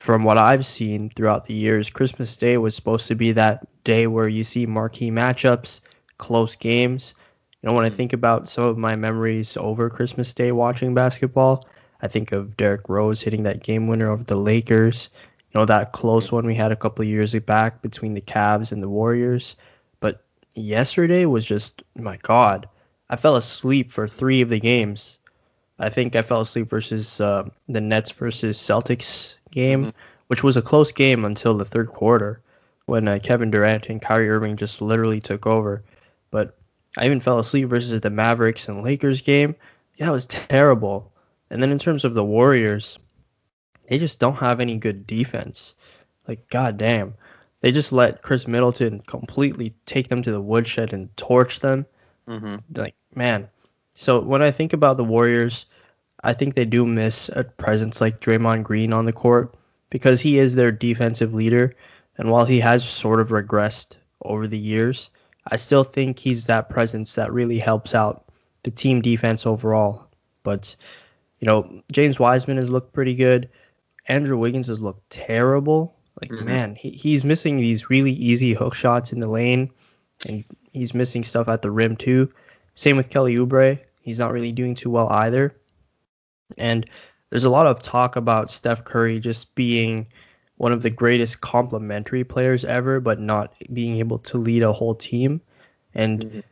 [0.01, 4.07] from what I've seen throughout the years, Christmas Day was supposed to be that day
[4.07, 5.81] where you see marquee matchups,
[6.17, 7.13] close games.
[7.61, 11.67] You know, when I think about some of my memories over Christmas Day watching basketball,
[12.01, 15.09] I think of Derrick Rose hitting that game winner over the Lakers.
[15.53, 18.71] You know, that close one we had a couple of years back between the Cavs
[18.71, 19.55] and the Warriors.
[19.99, 20.23] But
[20.55, 22.67] yesterday was just, my God,
[23.07, 25.19] I fell asleep for three of the games.
[25.77, 29.93] I think I fell asleep versus uh, the Nets versus Celtics game, Mhm.
[30.27, 32.41] which was a close game until the third quarter
[32.85, 35.83] when uh, Kevin Durant and Kyrie Irving just literally took over.
[36.31, 36.57] But
[36.97, 39.55] I even fell asleep versus the Mavericks and Lakers game.
[39.95, 41.11] Yeah, it was terrible.
[41.49, 42.97] And then in terms of the Warriors,
[43.87, 45.75] they just don't have any good defense.
[46.27, 47.15] Like, goddamn.
[47.61, 51.85] They just let Khris Middleton completely take them to the woodshed and torch them
[52.27, 52.55] Mm-hmm.
[52.79, 53.49] like man.
[53.93, 55.65] So when I think about the Warriors,
[56.23, 59.55] I think they do miss a presence like Draymond Green on the court
[59.89, 61.75] because he is their defensive leader,
[62.17, 65.09] and while he has sort of regressed over the years,
[65.49, 68.25] I still think he's that presence that really helps out
[68.63, 70.07] the team defense overall.
[70.43, 70.75] But
[71.39, 73.49] you know, James Wiseman has looked pretty good.
[74.07, 75.95] Andrew Wiggins has looked terrible.
[76.21, 76.43] Like Mhm.
[76.43, 79.71] man, he, he's missing these really easy hook shots in the lane,
[80.27, 82.31] and he's missing stuff at the rim too.
[82.75, 83.79] Same with Kelly Oubre.
[84.01, 85.55] He's not really doing too well either.
[86.57, 86.85] And
[87.29, 90.07] there's a lot of talk about Steph Curry just being
[90.57, 94.95] one of the greatest complementary players ever, but not being able to lead a whole
[94.95, 95.41] team.
[95.93, 96.43] And Mhm.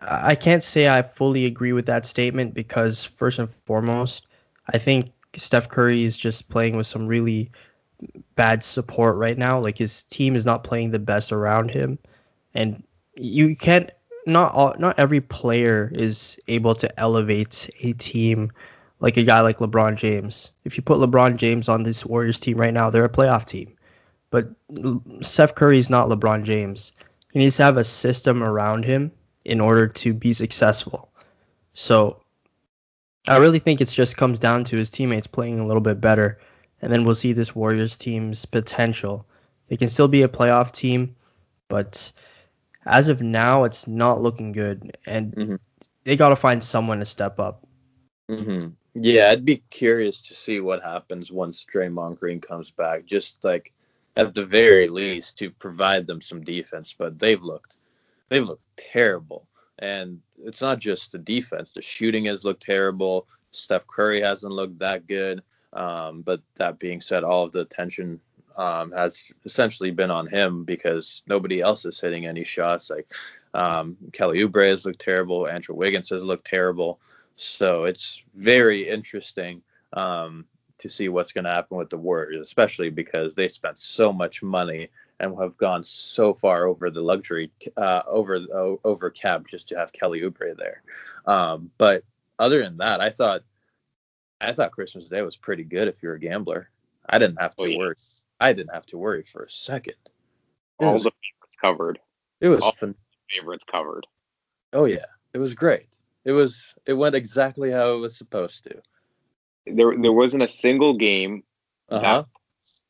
[0.00, 4.26] I I can't say I fully agree with that statement because first and foremost,
[4.68, 7.50] I think Steph Curry is just playing with some really
[8.34, 9.58] bad support right now.
[9.60, 11.98] Like his team is not playing the best around him,
[12.54, 12.82] and
[13.16, 13.90] you can't.
[14.26, 18.52] Not all, not every player is able to elevate a team
[19.00, 20.50] like a guy like LeBron James.
[20.64, 23.74] If you put LeBron James on this Warriors team right now, they're a playoff team.
[24.30, 24.50] But
[25.22, 26.92] Steph Curry is not LeBron James.
[27.32, 29.12] He needs to have a system around him
[29.44, 31.10] in order to be successful.
[31.72, 32.22] So
[33.26, 36.38] I really think it just comes down to his teammates playing a little bit better,
[36.82, 39.26] and then we'll see this Warriors team's potential.
[39.68, 41.16] They can still be a playoff team,
[41.68, 42.12] but
[42.84, 45.58] as of now, it's not looking good, and Mhm.
[46.04, 47.66] they got to find someone to step up.
[48.28, 53.04] hmm Yeah, I'd be curious to see what happens once Draymond Green comes back.
[53.04, 53.72] Just like
[54.16, 56.94] at the very least to provide them some defense.
[56.96, 57.76] But they've looked,
[58.28, 59.46] they've looked terrible.
[59.78, 61.70] And it's not just the defense.
[61.70, 63.26] The shooting has looked terrible.
[63.52, 65.42] Steph Curry hasn't looked that good.
[65.72, 68.20] Um, but that being said, all of the attention
[68.56, 72.90] um, has essentially been on him because nobody else is hitting any shots.
[72.90, 73.10] Like
[73.54, 75.48] um, Kelly Oubre has looked terrible.
[75.48, 77.00] Andrew Wiggins has looked terrible.
[77.40, 79.62] So it's very interesting
[79.94, 80.44] um,
[80.78, 84.42] to see what's going to happen with the Warriors, especially because they spent so much
[84.42, 88.38] money and have gone so far over the luxury uh, over
[88.84, 90.82] over cap just to have Kelly Oubre there.
[91.26, 92.04] Um, but
[92.38, 93.42] other than that, I thought
[94.40, 96.68] I thought Christmas Day was pretty good if you're a gambler.
[97.08, 97.94] I didn't have to Oh, worry.
[98.38, 99.94] I didn't have to worry for a second.
[100.78, 101.98] It All was, the favorites covered.
[102.40, 102.74] it was all-.
[103.30, 104.06] Favorites covered.
[104.74, 105.86] Oh yeah, it was great.
[106.24, 108.82] It was it went exactly how it was supposed to.
[109.66, 111.44] There, there wasn't a single game
[111.88, 112.24] Uh-huh.
[112.24, 112.26] that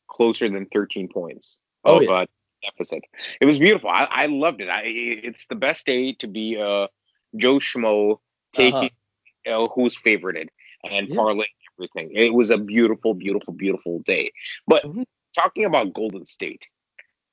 [0.07, 2.11] closer than 13 points Oh, of yeah.
[2.11, 2.25] uh,
[2.63, 3.03] deficit.
[3.39, 3.89] It was beautiful.
[3.89, 4.69] I, I loved it.
[4.69, 6.87] I, it's the best day to be uh,
[7.35, 8.19] Joe Schmo
[8.53, 8.91] taking
[9.47, 10.47] uh, who's favorited
[10.83, 11.15] and Yeah.
[11.15, 11.45] parlaying
[11.77, 12.11] everything.
[12.13, 14.31] It was a beautiful, beautiful, beautiful day.
[14.67, 15.05] But Mhm.
[15.37, 16.67] talking about Golden State,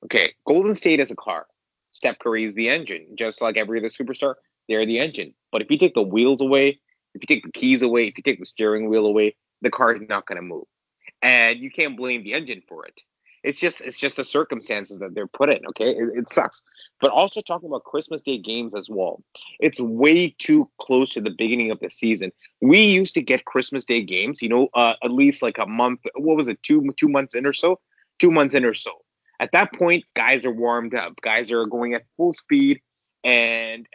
[0.04, 1.46] okay, Golden State is a car.
[1.90, 4.36] Steph Curry is the engine, just like every other superstar.
[4.68, 5.34] They're the engine.
[5.52, 6.80] But if you take the wheels away,
[7.14, 9.94] if you take the keys away, if you take the steering wheel away, the car
[9.94, 10.64] is not going to move.
[11.22, 13.02] And you can't blame the engine for it.
[13.44, 15.64] It's just it's just the circumstances that they're put in.
[15.68, 16.60] Okay, it, it, sucks.
[17.00, 19.22] But also talking about Christmas Day games as well.
[19.60, 22.32] It's way too close to the beginning of the season.
[22.60, 26.00] We used to get Christmas Day games, you know, uh, at least like a month.
[26.16, 26.62] What was it?
[26.62, 27.78] Two two months in or so.
[28.18, 28.90] Two months in or so.
[29.40, 31.20] At that point, guys are warmed up.
[31.22, 32.80] Guys are going at full speed,
[33.24, 33.86] and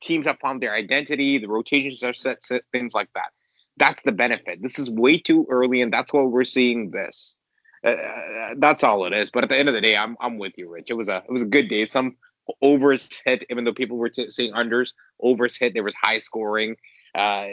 [0.00, 1.38] teams have found their identity.
[1.38, 3.30] The rotations are set, set things like that.
[3.76, 4.60] That's the benefit.
[4.62, 7.36] This is way too early, and that's why we're seeing this.
[7.84, 9.30] Uh, uh, that's all it is.
[9.30, 10.90] But at the end of the day, I'm I'm with you, Rich.
[10.90, 11.84] It was a it was a good day.
[11.84, 12.16] Some
[12.60, 14.92] overs hit, even though people were t- saying unders.
[15.20, 15.74] Overs hit.
[15.74, 16.76] There was high scoring.
[17.14, 17.46] Uh,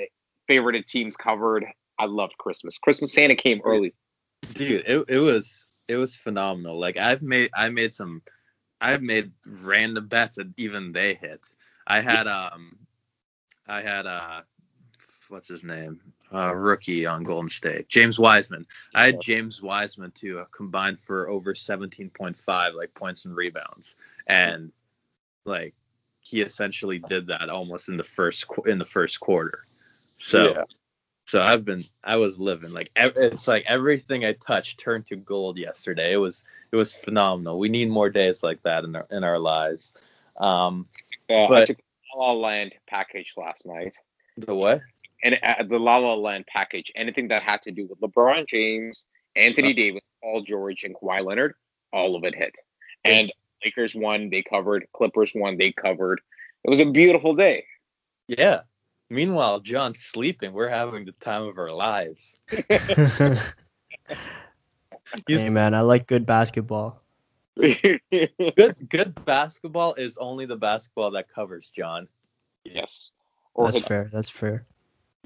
[0.49, 1.65] favorited teams covered.
[1.97, 2.77] I loved Christmas.
[2.77, 3.93] Christmas Santa came early.
[4.53, 6.79] Dude, it it was it was phenomenal.
[6.79, 8.21] Like I've made I made some
[8.81, 11.41] I've made random bets and even they hit.
[11.87, 12.77] I had um
[13.67, 14.41] I had uh
[15.29, 15.99] what's his name?
[16.33, 18.65] Uh, rookie on Golden State, James Wiseman.
[18.93, 23.95] I had James Wiseman to uh, combined for over 17.5 like points and rebounds,
[24.27, 24.71] and
[25.45, 25.73] like
[26.21, 29.65] he essentially did that almost in the first in the first quarter.
[30.17, 30.63] So, yeah.
[31.29, 35.57] So I've been I was living like it's like everything I touched turned to gold
[35.57, 36.13] yesterday.
[36.13, 37.59] It was it was phenomenal.
[37.59, 39.93] We need more days like that in our in our lives.
[40.37, 40.87] Um,
[41.29, 41.77] uh, but, I took
[42.15, 43.95] La La Land package last night.
[44.37, 44.81] The what?
[45.23, 49.05] and uh, the La La Land package, anything that had to do with LeBron James,
[49.35, 51.53] Anthony uh, Davis, Paul George, and Kawhi Leonard,
[51.91, 52.55] all of it hit.
[53.03, 53.31] And
[53.63, 54.87] Lakers won, they covered.
[54.93, 56.21] Clippers won, they covered.
[56.63, 57.65] It was a beautiful day.
[58.27, 58.61] Yeah.
[59.09, 60.53] Meanwhile, John's sleeping.
[60.53, 62.37] We're having the time of our lives.
[65.27, 67.01] hey man, I like good basketball.
[67.57, 72.07] good good basketball is only the basketball that covers, John.
[72.63, 73.11] Yes.
[73.55, 74.09] Or that's fair.
[74.13, 74.65] That's fair.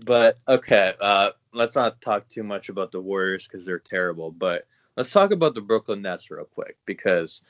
[0.03, 4.31] But okay, uh, let's not talk too much about the Warriors because they're terrible.
[4.31, 4.65] But
[4.95, 7.41] let's talk about the Brooklyn Nets real quick because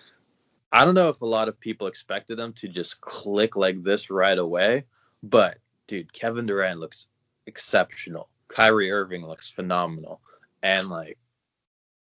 [0.71, 4.09] I don't know if a lot of people expected them to just click like this
[4.09, 4.85] right away.
[5.21, 7.07] But dude, Kevin Durant looks
[7.45, 8.29] exceptional.
[8.47, 10.21] Kyrie Irving looks phenomenal.
[10.61, 11.17] And like,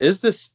[0.00, 0.50] is this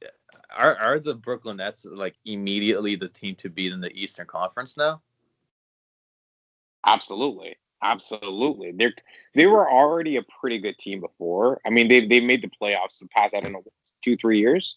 [0.55, 4.77] are are the Brooklyn Nets like immediately the team to beat in the Eastern Conference
[4.77, 5.01] now?
[6.85, 7.55] Absolutely.
[7.81, 8.73] Absolutely.
[8.73, 8.93] They're
[9.35, 11.61] they were already a pretty good team before.
[11.65, 13.63] I mean, they they made the playoffs the past I don't know
[14.03, 14.75] two three years.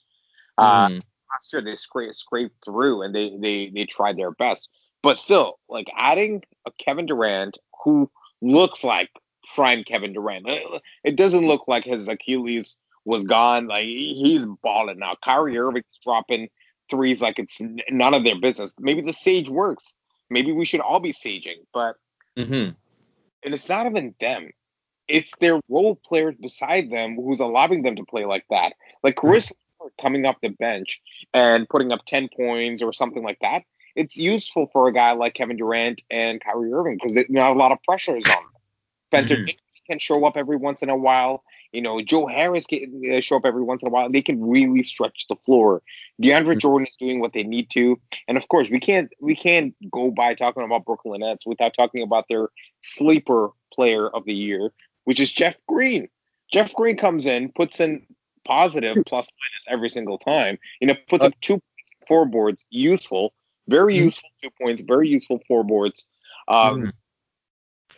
[0.59, 0.65] Mm.
[0.65, 0.99] Uh, mm-hmm.
[1.33, 4.71] last year they scraped scraped through and they they they tried their best.
[5.03, 8.09] But still, like adding a Kevin Durant who
[8.43, 9.11] looks like
[9.55, 10.49] prime Kevin Durant.
[10.49, 13.67] Uh, it doesn't look like his Achilles was gone.
[13.67, 15.17] Like he's balling now.
[15.25, 16.49] Kyrie Irving's dropping
[16.91, 18.75] threes like it's none of their business.
[18.79, 19.95] Maybe the sage works.
[20.29, 21.97] Maybe we should all be saging, but.
[22.37, 22.71] Mm-hmm
[23.43, 24.51] and it's not even them.
[25.09, 28.75] It's their role players beside them who's allowing them to play like that.
[29.03, 29.53] Like Chris
[30.01, 31.01] coming off the bench
[31.35, 33.63] and putting up 10 points or something like that.
[33.95, 37.59] It's useful for a guy like Kevin Durant and Kyrie Irving because they not a
[37.59, 38.53] lot of pressure is on them.
[39.09, 39.57] Spencer mm-hmm.
[39.87, 41.45] can show up every once in a while.
[41.73, 44.11] You know, Joe Harris can uh, show up every once in a while.
[44.11, 45.83] They can really stretch the floor.
[46.21, 46.59] DeAndre mm-hmm.
[46.59, 50.11] Jordan is doing what they need to, and of course, we can't we can't go
[50.11, 52.49] by talking about Brooklyn Nets without talking about their
[52.83, 54.71] sleeper player of the year,
[55.05, 56.09] which is Jeff Green.
[56.53, 58.07] Jeff Green comes in, puts in
[58.47, 60.59] positive plus minus every single time.
[60.81, 61.63] You know, puts up two
[62.07, 63.33] four boards, useful,
[63.69, 64.05] very mm-hmm.
[64.07, 66.07] useful two points, very useful four boards.
[66.49, 66.89] Um, mm-hmm.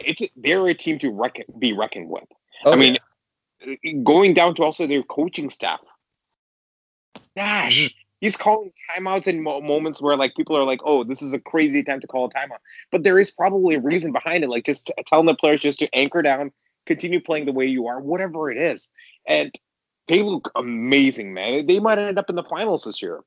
[0.01, 2.25] It's they're a team to reckon, be reckoned with.
[2.65, 2.97] Oh, I mean,
[3.65, 3.93] yeah.
[4.03, 5.81] going down to also their coaching staff.
[7.37, 11.21] Gosh, mm-hmm he's calling timeouts in mo- moments where like people are like, "Oh, this
[11.21, 14.43] is a crazy time to call a timeout," but there is probably a reason behind
[14.43, 14.51] it.
[14.51, 16.51] Like just telling the players just to anchor down,
[16.87, 18.89] continue playing the way you are, whatever it is.
[19.27, 19.55] And
[20.09, 21.67] they look amazing, man.
[21.67, 23.21] They might end up in the finals this year.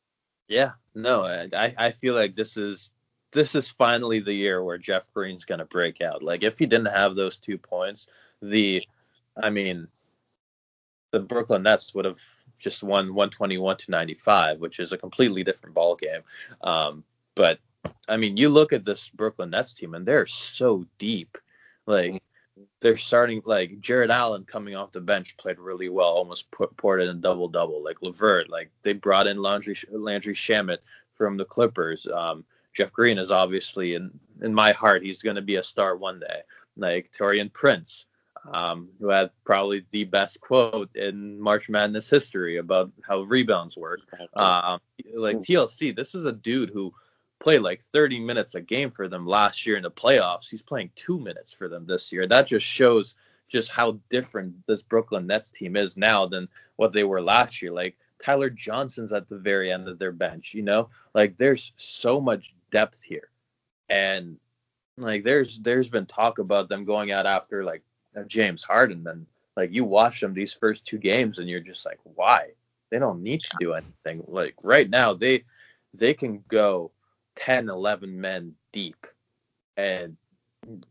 [0.48, 2.92] Yeah, no, I I feel like this is
[3.32, 6.24] this is finally the year where Jeff Green's gonna break out.
[6.24, 8.08] Like if he didn't have those two points,
[8.42, 8.84] the
[9.36, 9.88] I mean,
[11.12, 12.20] the Brooklyn Nets would have
[12.60, 16.22] just won 121 to 95, which is a completely different ball game.
[16.62, 17.04] Um,
[17.36, 17.60] but
[18.08, 21.38] I mean, you look at this Brooklyn Nets team, and they're so deep.
[21.86, 22.22] Like
[22.80, 27.02] they're starting like Jarrett Allen coming off the bench played really well, almost put, poured
[27.02, 27.84] in a double double.
[27.84, 30.80] Like LeVert, like they brought in Landry Landry Shamet
[31.16, 32.08] from the Clippers.
[32.08, 32.44] Um,
[32.74, 36.20] Jeff Green is obviously in in my heart, he's going to be a star one
[36.20, 36.42] day.
[36.76, 38.06] Like Taurean Prince,
[38.52, 44.02] um, who had probably the best quote in March Madness history about how rebounds work.
[44.36, 44.78] Uh,
[45.16, 46.94] like TLC, this is a dude who
[47.40, 50.50] played like 30 minutes a game for them last year in the playoffs.
[50.50, 52.28] He's playing two minutes for them this year.
[52.28, 53.16] That just shows
[53.48, 57.72] just how different this Brooklyn Nets team is now than what they were last year.
[57.72, 60.90] Like Tyler Johnson's at the very end of their bench, you know?
[61.14, 63.30] Like there's so much depth here.
[63.90, 64.38] And
[64.98, 67.84] like there's there's been talk about them going out after like
[68.16, 69.26] uh, James Harden and
[69.56, 72.50] like you watch them these first two games and you're just like why?
[72.90, 74.24] They don't need to do anything.
[74.28, 75.44] Like right now they
[75.94, 76.92] they can go
[77.38, 79.08] 10 11 men deep
[79.78, 80.18] and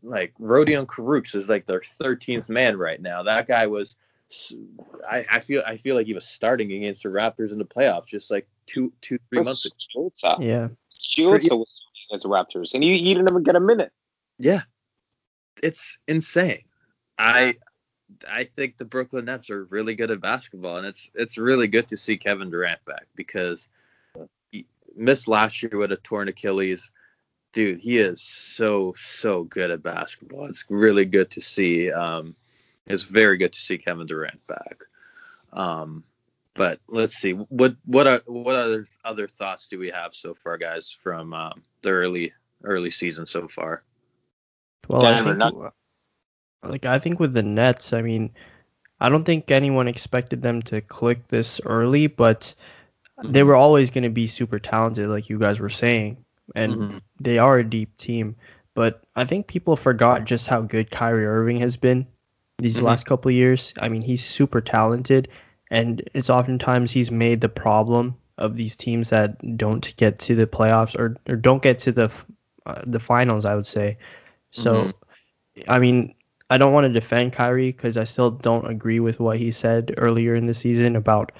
[0.01, 3.23] like Rodion Kurucs is like their 13th man right now.
[3.23, 3.95] That guy was
[5.09, 8.07] I, I feel I feel like he was starting against the Raptors in the playoffs
[8.07, 10.11] just like two two three months ago.
[10.39, 10.69] Yeah.
[10.97, 13.91] Shields was against the Raptors and he, he didn't even get a minute.
[14.39, 14.63] Yeah.
[15.61, 16.63] It's insane.
[17.17, 17.55] I
[18.29, 21.87] I think the Brooklyn Nets are really good at basketball and it's it's really good
[21.89, 23.67] to see Kevin Durant back because he
[24.97, 26.91] missed last year with a torn Achilles.
[27.53, 30.45] Dude, he is so so good at basketball.
[30.45, 31.91] It's really good to see.
[31.91, 32.35] Um,
[32.85, 34.83] it's very good to see Kevin Durant back.
[35.53, 36.03] Um,
[36.53, 40.57] but let's see what what are what other other thoughts do we have so far,
[40.57, 42.33] guys, from um, the early
[42.63, 43.83] early season so far?
[44.87, 45.53] Well, I think,
[46.63, 48.31] like I think with the Nets, I mean,
[48.99, 52.53] I don't think anyone expected them to click this early, but.
[53.23, 56.23] They were always going to be super talented, like you guys were saying,
[56.55, 56.97] and mm-hmm.
[57.19, 58.35] they are a deep team.
[58.73, 62.07] But I think people forgot just how good Kyrie Irving has been
[62.59, 62.85] these mm-hmm.
[62.85, 63.73] last couple of years.
[63.79, 65.29] I mean, he's super talented,
[65.71, 70.45] and it's oftentimes he's made the problem of these teams that don't get to the
[70.45, 72.11] playoffs or, or don't get to the
[72.67, 73.45] uh, the finals.
[73.45, 73.97] I would say.
[74.51, 74.93] So,
[75.55, 75.71] mm-hmm.
[75.71, 76.13] I mean,
[76.49, 79.95] I don't want to defend Kyrie because I still don't agree with what he said
[79.97, 81.31] earlier in the season about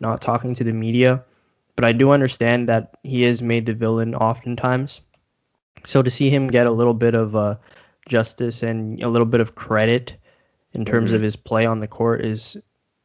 [0.00, 1.24] not talking to the media.
[1.76, 5.00] But I do understand that he is made the villain oftentimes.
[5.84, 7.56] So to see him get a little bit of uh,
[8.08, 10.16] justice and a little bit of credit
[10.72, 11.16] in terms mm-hmm.
[11.16, 12.56] of his play on the court is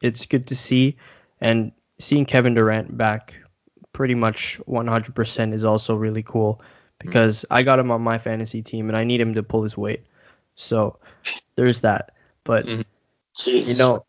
[0.02, 0.96] it's good to see.
[1.40, 3.36] And seeing Kevin Durant back
[3.92, 6.60] pretty much 100% is also really cool
[6.98, 7.54] because mm-hmm.
[7.54, 10.04] I got him on my fantasy team and I need him to pull his weight.
[10.56, 10.98] So
[11.56, 12.12] there's that.
[12.44, 13.50] But mm-hmm.
[13.50, 14.04] you know,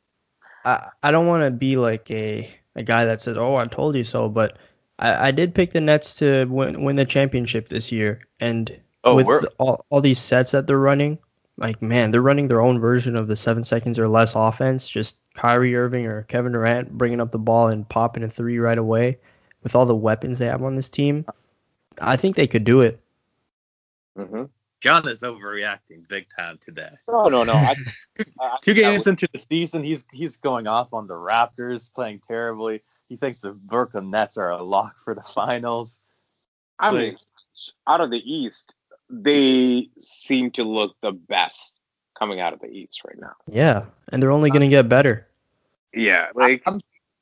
[0.63, 3.95] I I don't want to be like a a guy that says, "Oh, I told
[3.95, 4.57] you so," but
[4.99, 9.15] I, I did pick the Nets to win win the championship this year, and oh,
[9.15, 11.17] with all, all these sets that they're running,
[11.57, 14.88] like man, they're running their own version of the seven seconds or less offense.
[14.88, 18.78] Just Kyrie Irving or Kevin Durant bringing up the ball and popping a three right
[18.78, 19.17] away.
[19.63, 21.26] With all the weapons they have on this team,
[21.99, 22.99] I think they could do it.
[24.15, 24.43] Mm-hmm.
[24.86, 26.91] John is overreacting big time today.
[27.07, 27.53] No, no, no.
[27.53, 27.75] I,
[28.39, 32.83] I, Two games into the season, he's he's going off on the Raptors, playing terribly.
[33.09, 35.97] He thinks the Brooklyn Nets are a lock for the finals.
[36.77, 37.17] I like, mean,
[37.88, 38.75] out of the East,
[39.09, 41.79] they seem to look the best
[42.13, 43.33] coming out of the East right now.
[43.49, 45.27] Yeah, and they're only going to get better.
[45.95, 46.79] Yeah, like I'm,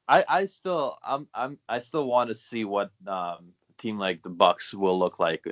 [0.09, 4.30] I, I still I'm I'm I still want to see what um team like the
[4.30, 5.45] Bucks will look like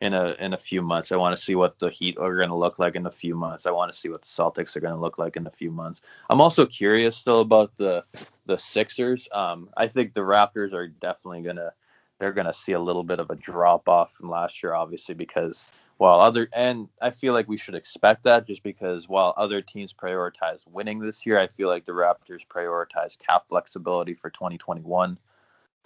[0.00, 1.10] in a in a few months.
[1.10, 3.34] I want to see what the Heat are going to look like in a few
[3.34, 3.66] months.
[3.66, 5.70] I want to see what the Celtics are going to look like in a few
[5.70, 6.00] months.
[6.28, 8.04] I'm also curious still about the
[8.46, 9.28] the Sixers.
[9.32, 11.72] Um, I think the Raptors are definitely going to
[12.18, 15.14] they're going to see a little bit of a drop off from last year, obviously
[15.14, 15.64] because
[15.98, 19.94] while other and I feel like we should expect that just because while other teams
[19.94, 25.18] prioritize winning this year, I feel like the Raptors prioritize cap flexibility for 2021.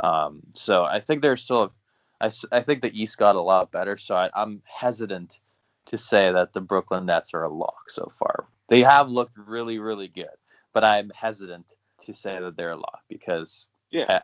[0.01, 1.73] Um, so I think there's still
[2.21, 5.39] I, I think the East got a lot better, so I, I'm hesitant
[5.87, 8.47] to say that the Brooklyn Nets are a lock so far.
[8.69, 10.29] They have looked really, really good,
[10.73, 14.21] but I'm hesitant to say that they're a lock because yeah,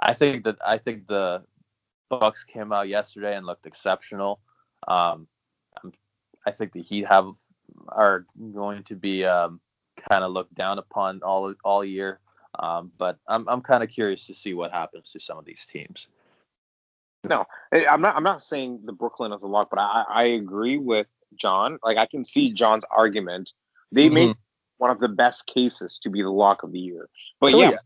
[0.00, 1.42] I, I think that I think the
[2.08, 4.40] Bucks came out yesterday and looked exceptional.
[4.86, 5.26] Um,
[6.46, 7.34] I think the Heat have
[7.88, 9.60] are going to be um,
[10.08, 12.20] kind of looked down upon all all year.
[12.58, 15.64] Um, but I'm I'm kind of curious to see what happens to some of these
[15.66, 16.08] teams.
[17.24, 18.16] No, I'm not.
[18.16, 21.06] I'm not saying the Brooklyn is a lock, but I, I agree with
[21.36, 21.78] John.
[21.84, 23.52] Like I can see John's argument.
[23.92, 24.14] They mm-hmm.
[24.14, 24.36] made
[24.78, 27.08] one of the best cases to be the lock of the year.
[27.40, 27.76] But oh, yeah, yeah.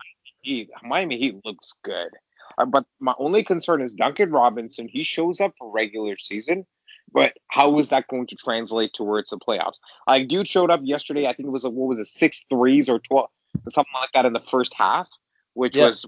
[0.40, 2.08] Heat, Miami Heat looks good.
[2.56, 4.88] Uh, but my only concern is Duncan Robinson.
[4.88, 6.64] He shows up for regular season,
[7.12, 9.80] but how is that going to translate towards the playoffs?
[10.06, 11.26] Like, dude showed up yesterday.
[11.26, 13.28] I think it was a, what was it, six threes or twelve,
[13.68, 15.08] something like that in the first half,
[15.52, 16.06] which yeah, was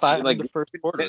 [0.00, 1.08] five like the first quarter.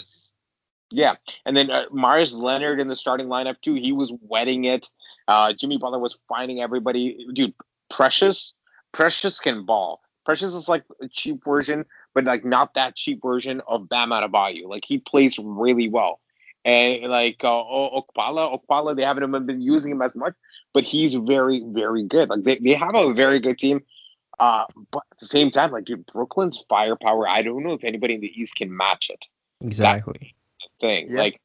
[0.91, 1.15] Yeah,
[1.45, 3.73] and then uh, Meyers Leonard in the starting lineup too.
[3.73, 4.89] He was wetting it.
[5.27, 7.25] Uh, Jimmy Butler was finding everybody.
[7.33, 7.53] Dude,
[7.89, 8.53] Precious,
[8.91, 10.01] Precious can ball.
[10.25, 14.67] Precious is like a cheap version, but like not that cheap version of Bam Adebayo.
[14.67, 16.19] Like he plays really well.
[16.65, 20.33] and like uh, Okpala, Okpala, they haven't been using him as much,
[20.73, 22.29] but he's very, very good.
[22.29, 23.83] Like they, they have a very good team.
[24.39, 28.15] Uh, but at the same time, like dude, Brooklyn's firepower, I don't know if anybody
[28.15, 29.25] in the East can match it.
[29.61, 30.34] Exactly.
[30.79, 31.07] Thing.
[31.09, 31.19] Yeah.
[31.19, 31.41] Like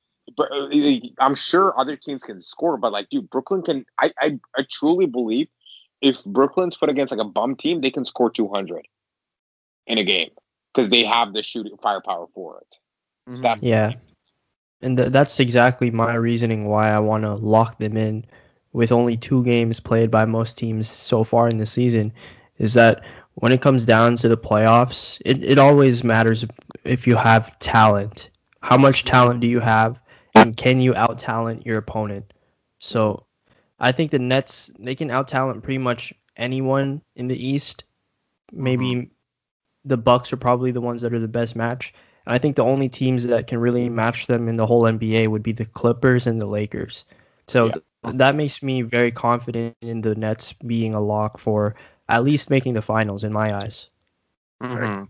[1.19, 3.85] I'm sure other teams can score, but like, dude, Brooklyn can.
[3.99, 5.49] I, I, I truly believe
[6.01, 8.87] if Brooklyn's put against like a bum team, they can score 200
[9.87, 10.31] in a game
[10.73, 12.77] because they have the shooting firepower for it.
[13.29, 13.43] Mm-hmm.
[13.43, 13.93] That's yeah,
[14.81, 18.25] and th- that's exactly my reasoning why I want to lock them in
[18.73, 22.13] with only two games played by most teams so far in the season.
[22.59, 23.03] Is that
[23.35, 26.45] when it comes down to the playoffs, it, it always matters
[26.85, 28.31] if you have talent.
[28.63, 29.99] How much talent do you have,
[30.35, 32.33] and can you out talent your opponent?
[32.79, 33.27] So
[33.79, 37.85] I think the Nets they can out talent pretty much anyone in the East.
[38.53, 39.11] Maybe mm-hmm.
[39.85, 41.95] the Bucks are probably the ones that are the best match.
[42.27, 45.29] And I think the only teams that can really match them in the whole NBA
[45.29, 47.05] would be the Clippers and the Lakers.
[47.47, 47.73] So yeah.
[47.73, 51.77] th- that makes me very confident in the Nets being a lock for
[52.09, 53.89] at least making the finals in my eyes.
[54.63, 55.05] Mm-hmm.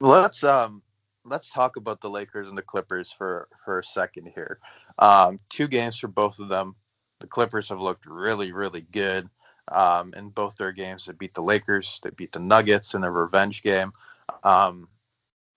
[0.00, 0.82] Let's um
[1.30, 4.58] let's talk about the Lakers and the Clippers for for a second here.
[4.98, 6.74] Um, two games for both of them.
[7.20, 9.30] The Clippers have looked really really good.
[9.68, 13.10] Um, in both their games, they beat the Lakers, they beat the Nuggets in a
[13.10, 13.92] revenge game.
[14.42, 14.88] Um,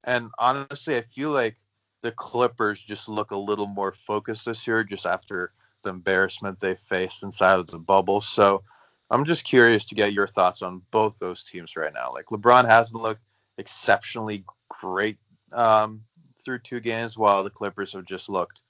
[0.03, 1.57] and honestly, I feel like
[2.01, 5.51] the Clippers just look a little more focused this year, just after
[5.83, 8.21] the embarrassment they faced inside of the bubble.
[8.21, 8.63] So
[9.09, 12.11] I'm just curious to get your thoughts on both those teams right now.
[12.13, 13.21] Like LeBron hasn't looked
[13.57, 15.17] exceptionally great
[15.53, 16.01] um,
[16.43, 18.61] through two games, while the Clippers have just looked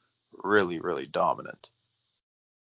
[0.43, 1.69] really, really dominant.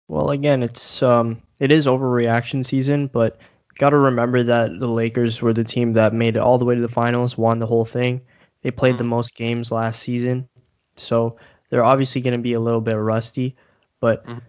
[0.07, 3.39] Well, again, it's um, it is overreaction season, but
[3.77, 6.75] got to remember that the Lakers were the team that made it all the way
[6.75, 8.21] to the finals, won the whole thing.
[8.61, 8.97] They played mm-hmm.
[8.99, 10.49] the most games last season,
[10.95, 11.37] so
[11.69, 13.55] they're obviously going to be a little bit rusty.
[13.99, 14.39] But mm-hmm.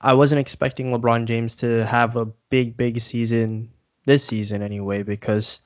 [0.00, 3.70] I wasn't expecting LeBron James to have a big, big season
[4.06, 5.60] this season anyway, because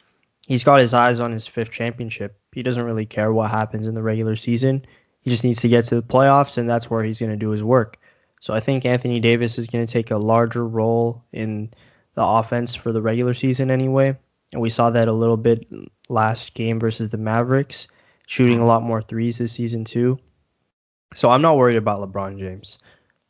[0.47, 2.39] he's got his eyes on his fifth championship.
[2.53, 4.85] He doesn't really care what happens in the regular season.
[5.21, 7.51] He just needs to get to the playoffs, and that's where he's going to do
[7.51, 7.99] his work.
[8.41, 11.73] So I think Anthony Davis is going to take a larger role in
[12.15, 14.17] the offense for the regular season anyway.
[14.53, 15.67] And we saw that a little bit
[16.09, 17.89] last game versus the Mavericks,
[18.27, 20.19] shooting a lot more threes this season too.
[21.15, 22.79] So I'm not worried about LeBron James.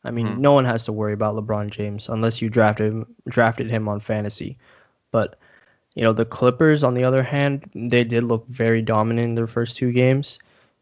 [0.03, 0.41] I mean, mm-hmm.
[0.41, 3.99] no one has to worry about LeBron James unless you drafted him, drafted him on
[3.99, 4.57] fantasy.
[5.11, 5.39] But
[5.95, 9.47] you know, the Clippers, on the other hand, they did look very dominant in their
[9.47, 10.39] first two games.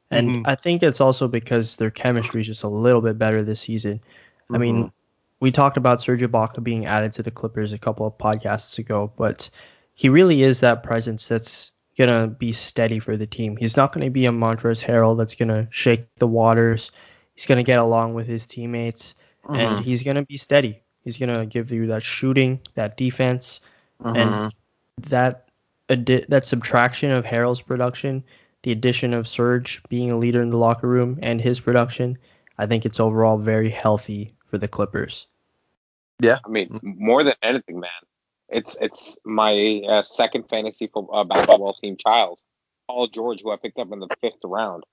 [0.10, 0.42] And mm-hmm.
[0.46, 4.00] I think it's also because their chemistry is just a little bit better this season.
[4.00, 4.56] Mm-hmm.
[4.56, 4.88] I mean, mm-hmm.
[5.40, 9.12] we talked about Serge Ibaka being added to the Clippers a couple of podcasts ago,
[9.16, 9.50] but
[9.94, 13.56] he really is that presence that's going to be steady for the team.
[13.56, 16.92] He's not going to be a Montrezl Harrell that's going to shake the waters.
[17.36, 19.14] He's going to get along with his teammates,
[19.46, 19.60] mm-hmm.
[19.60, 20.82] and he's going to be steady.
[21.04, 23.60] He's going to give you that shooting, that defense,
[24.00, 24.48] and mm-hmm
[25.02, 25.50] that
[25.90, 28.24] adi- that subtraction of Harrell's production,
[28.64, 32.18] the addition of Serge being a leader in the locker room and his production,
[32.58, 35.28] I think it's overall very healthy for the Clippers.
[36.22, 37.92] Yeah, I mean more than anything, man.
[38.50, 42.40] It's it's my uh, second fantasy football, uh, basketball team child,
[42.88, 44.84] Paul George, who I picked up in the fifth round.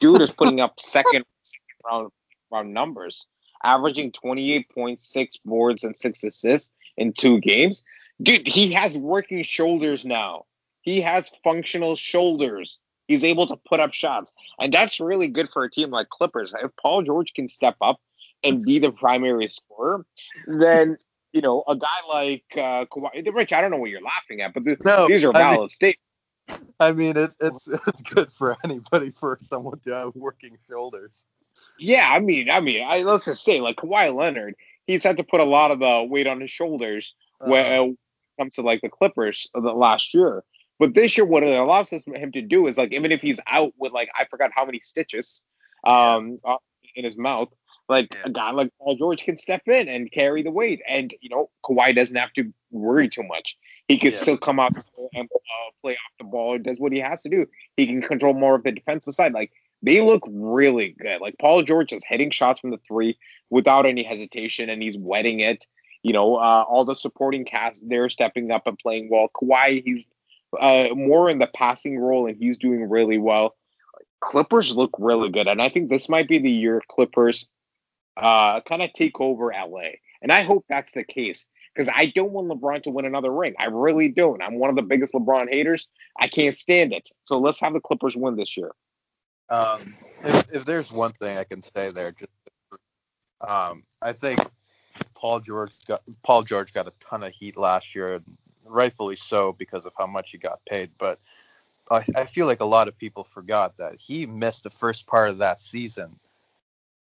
[0.00, 2.10] Dude is putting up second, second round
[2.50, 3.26] round numbers,
[3.62, 7.84] averaging 28.6 boards and six assists in two games.
[8.22, 10.44] Dude, he has working shoulders now.
[10.82, 12.78] He has functional shoulders.
[13.08, 14.32] He's able to put up shots.
[14.60, 16.54] And that's really good for a team like Clippers.
[16.62, 18.00] If Paul George can step up
[18.42, 20.06] and be the primary scorer,
[20.46, 20.98] then
[21.34, 24.54] you know, a guy like uh, Kawhi, Rich, I don't know what you're laughing at,
[24.54, 26.00] but no, these are valid I mean, statements.
[26.78, 31.24] I mean, it, it's it's good for anybody for someone to have working shoulders.
[31.78, 34.54] Yeah, I mean, I mean, I, let's just say like Kawhi Leonard,
[34.86, 37.96] he's had to put a lot of the weight on his shoulders uh, when,
[38.38, 40.44] comes to like the Clippers of the last year.
[40.78, 43.72] But this year, what it allows him to do is like even if he's out
[43.78, 45.42] with like I forgot how many stitches
[45.86, 46.56] um yeah.
[46.96, 47.48] in his mouth,
[47.88, 48.22] like yeah.
[48.24, 51.50] a guy like Paul George can step in and carry the weight, and you know
[51.64, 53.56] Kawhi doesn't have to worry too much.
[53.88, 54.18] He can yeah.
[54.18, 54.72] still come out
[55.12, 56.54] and uh, play off the ball.
[56.54, 57.46] He does what he has to do.
[57.76, 59.32] He can control more of the defensive side.
[59.32, 61.20] Like they look really good.
[61.20, 63.18] Like Paul George is hitting shots from the three
[63.50, 65.66] without any hesitation, and he's wetting it
[66.04, 69.28] you know, uh, all the supporting cast they're stepping up and playing well.
[69.34, 70.06] Kawhi, he's
[70.60, 73.56] uh, more in the passing role and he's doing really well.
[74.20, 77.48] Clippers look really good, and I think this might be the year Clippers
[78.16, 79.96] uh, kind of take over LA.
[80.22, 83.54] And I hope that's the case because I don't want LeBron to win another ring.
[83.58, 84.42] I really don't.
[84.42, 85.86] I'm one of the biggest LeBron haters.
[86.18, 87.10] I can't stand it.
[87.24, 88.70] So let's have the Clippers win this year.
[89.48, 92.30] Um, if, if there's one thing I can say there, just
[93.46, 94.40] um, I think
[95.14, 98.22] Paul George got Paul George got a ton of heat last year,
[98.64, 100.90] rightfully so because of how much he got paid.
[100.98, 101.18] But
[101.90, 105.30] I, I feel like a lot of people forgot that he missed the first part
[105.30, 106.18] of that season,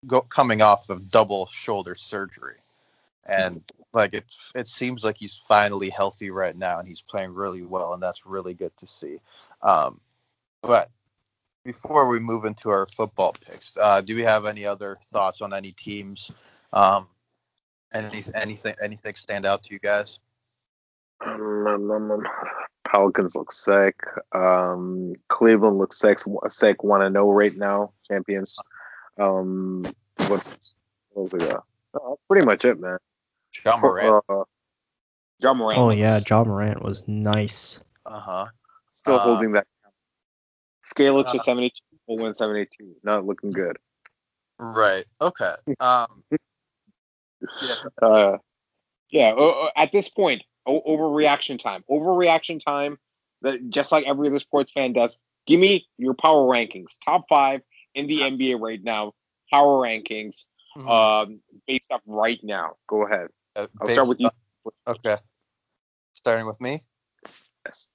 [0.06, 2.58] go, coming off of double shoulder surgery,
[3.26, 3.62] and
[3.93, 4.26] like it
[4.56, 8.26] it seems like he's finally healthy right now, and he's playing really well, and that's
[8.26, 9.18] really good to see.
[9.62, 10.00] Um,
[10.62, 10.89] but
[11.66, 15.54] before we move into our football picks, uh, do we have any other thoughts on
[15.54, 16.32] any teams?
[16.74, 17.08] Um,
[17.94, 20.20] any anything anything stand out to you guys?
[21.26, 22.24] Um, um, um, um,
[22.88, 23.96] Pelicans look sick.
[24.34, 26.20] Um, Cleveland looks sick.
[26.48, 28.58] Sick one and zero right now, champions.
[29.18, 29.86] Um,
[30.28, 30.76] what's
[31.12, 31.52] what was it?
[31.52, 31.60] Uh,
[31.96, 32.98] oh, that's pretty much it, man.
[33.52, 34.24] John Morant.
[34.30, 34.44] Uh,
[35.40, 35.80] Ja Morant.
[35.80, 37.80] Oh yeah, John Morant was nice.
[38.06, 38.46] Uh huh.
[38.94, 39.68] Still uh, holding that.
[40.84, 41.72] Scale it to uh, 72.
[42.08, 42.96] We'll win 72.
[43.04, 43.78] Not looking good.
[44.58, 45.06] Right.
[45.22, 45.54] Okay.
[45.80, 46.24] Um.
[47.60, 47.76] Yeah.
[48.02, 48.38] Uh,
[49.12, 49.34] yeah.
[49.76, 51.84] At this point, o- overreaction time.
[51.90, 52.98] Overreaction time.
[53.42, 55.18] That just like every other sports fan does.
[55.48, 56.98] Give me your power rankings.
[57.04, 57.62] Top five
[57.96, 59.14] in the NBA right now.
[59.52, 60.46] Power rankings.
[60.78, 62.76] Um, based up right now.
[62.88, 63.30] Go ahead.
[63.56, 64.30] Uh, I'll start with you.
[64.88, 65.18] Okay.
[66.14, 66.84] Starting with me.
[67.66, 67.88] Yes.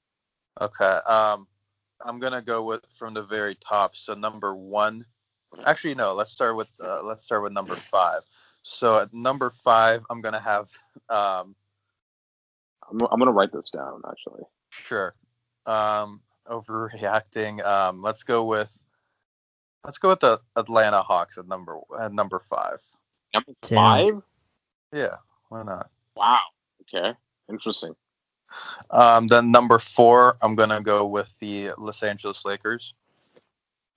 [0.61, 0.99] Okay.
[1.07, 1.47] Um,
[2.05, 3.97] I'm gonna go with from the very top.
[3.97, 5.05] So number one.
[5.64, 6.14] Actually, no.
[6.14, 8.22] Let's start with uh, let's start with number five.
[8.64, 10.68] So at number five, I'm gonna have
[11.10, 11.54] um,
[12.90, 14.42] I'm, I'm gonna write this down actually.
[14.70, 15.14] sure.
[15.66, 17.64] Um, overreacting.
[17.64, 18.70] Um, let's go with
[19.84, 22.78] let's go with the Atlanta Hawks at number at number five.
[23.34, 24.22] Number five.
[24.92, 25.16] Yeah.
[25.50, 25.90] Why not?
[26.16, 26.40] Wow.
[26.82, 27.12] Okay.
[27.50, 27.94] Interesting.
[28.90, 32.94] Um, then number four, I'm gonna go with the Los Angeles Lakers.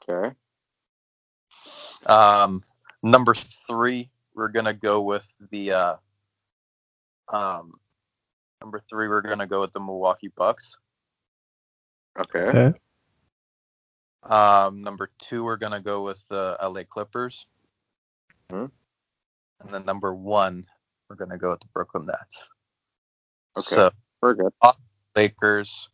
[0.04, 0.36] Okay.
[2.06, 2.64] Um,
[3.04, 5.96] number three, we're gonna go with the uh,
[7.34, 7.74] um,
[8.62, 10.78] number three, we're gonna go with the Milwaukee Bucks.
[12.20, 12.40] Okay.
[12.40, 12.80] Okay.
[14.24, 17.48] Um, number two, we're gonna go with the LA Clippers.
[18.50, 18.66] Hmm.
[19.60, 20.66] And then number one,
[21.10, 22.50] we're gonna go with the Brooklyn Nets.
[23.58, 23.76] Okay.
[23.76, 24.54] So Very good.
[25.16, 25.90] Lakers,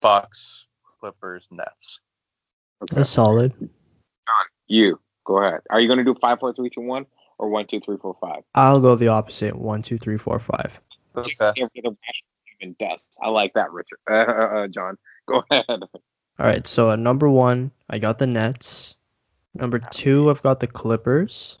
[0.00, 0.66] Bucks,
[1.00, 1.98] Clippers, Nets.
[2.80, 2.96] Okay.
[2.96, 3.52] That's solid.
[4.68, 5.60] You go ahead.
[5.68, 7.06] Are you gonna do five, four, three, two, one,
[7.42, 8.44] or one, two, three, four, five?
[8.54, 9.56] I'll go the opposite.
[9.56, 10.80] One, two, three, four, five.
[11.16, 11.52] Okay.
[11.56, 13.04] Every human does.
[13.20, 13.98] I like that, Richard.
[14.08, 14.96] Uh, uh, uh, John.
[15.26, 15.66] Go ahead.
[15.68, 15.90] All
[16.38, 16.64] right.
[16.66, 18.94] So at number one, I got the Nets.
[19.54, 21.58] Number two, I've got the Clippers.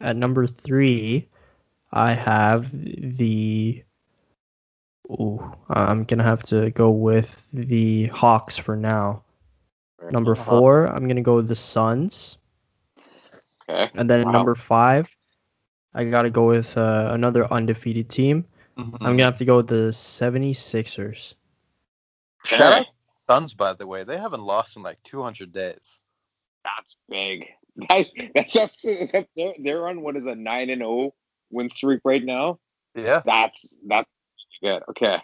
[0.00, 1.28] At number three,
[1.92, 3.84] I have the.
[5.08, 9.22] Ooh, I'm gonna have to go with the Hawks for now.
[10.10, 12.38] Number four, I'm gonna go with the Suns.
[13.68, 13.90] Okay.
[13.94, 14.32] And then Wow.
[14.32, 15.14] number five,
[15.94, 18.44] I gotta go with uh, another undefeated team.
[18.76, 18.94] Mhm.
[19.00, 21.34] I'm gonna have to go with the 76ers.
[22.44, 22.86] Shout out
[23.28, 24.04] Suns, by the way.
[24.04, 25.98] They haven't lost in like 200 days.
[26.64, 27.48] That's big.
[27.88, 31.14] That, that's, that's, that's they're, they're on what is a nine and zero
[31.50, 32.58] win streak right now.
[32.94, 33.22] Yeah.
[33.24, 34.08] That's that's
[34.62, 34.82] good.
[34.90, 35.20] Okay.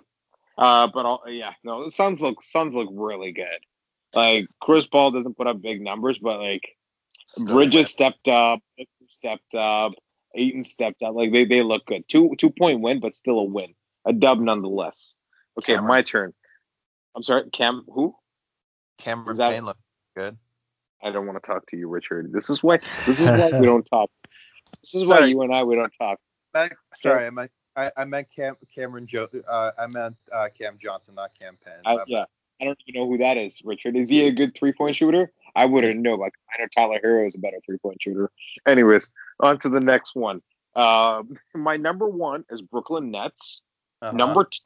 [0.59, 3.47] Uh, but all, yeah, no, the Suns look Suns look really good.
[4.14, 6.82] Like Chris Paul doesn't put up big numbers, but like Still
[7.39, 8.61] Bridges stepped up,
[9.09, 9.93] stepped up,
[10.35, 11.14] Ayton stepped up.
[11.14, 12.05] Like they, they look good.
[12.09, 13.74] Two two point win, but still a win,
[14.05, 15.16] a dub nonetheless.
[15.59, 15.89] Okay, Cameron.
[15.89, 16.35] my turn.
[17.14, 17.85] I'm sorry, Cam.
[17.93, 18.14] Who?
[18.99, 19.80] Cameron that- Payne looked
[20.16, 20.37] good.
[21.05, 22.33] I don't want to talk to you, Richard.
[22.33, 22.78] This is why.
[23.07, 24.11] This is why we don't talk.
[24.83, 26.18] This is why you and I we don't talk.
[26.55, 26.70] Sorry,
[27.03, 31.14] sorry, I meant I, I meant Cam Cameron jo- uh, I meant uh, Cam Johnson,
[31.16, 31.74] not Cam Payne.
[31.85, 32.24] I, yeah,
[32.61, 33.61] I don't even know who that is.
[33.64, 35.33] Richard, is he a good three point shooter?
[35.55, 36.14] I wouldn't know.
[36.14, 38.30] Like I know Tyler Herro is a better three point shooter.
[38.66, 40.42] Anyways, on to the next one.
[40.74, 41.22] Uh,
[41.55, 43.62] my number one is Brooklyn Nets.
[44.00, 44.12] Uh-huh.
[44.12, 44.59] Number two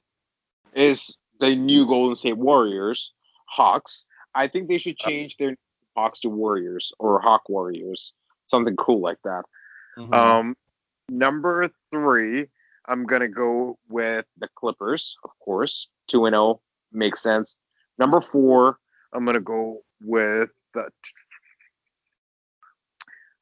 [0.75, 3.13] is the new Golden State Warriors,
[3.47, 4.07] Hawks.
[4.35, 5.57] I think they should change their
[5.97, 8.13] Hawks to Warriors or Hawk Warriors,
[8.47, 9.45] something cool like that.
[9.97, 10.15] Mhm.
[10.15, 10.57] Um,
[11.09, 12.49] number three,
[12.87, 15.89] I'm gonna go with the Clippers, of course.
[16.07, 16.61] Two and zero
[16.93, 17.57] makes sense.
[17.99, 18.79] Number four,
[19.13, 20.91] I'm gonna go with the.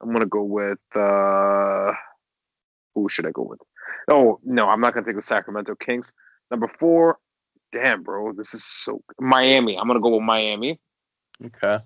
[0.01, 1.93] I'm gonna go with uh,
[2.95, 3.61] who should I go with?
[4.11, 6.13] Oh no, I'm not gonna take the Sacramento Kings.
[6.51, 7.19] Number four,
[7.73, 9.79] damn bro, this is so Miami.
[9.79, 10.81] I'm gonna go with Miami
[11.43, 11.79] okay.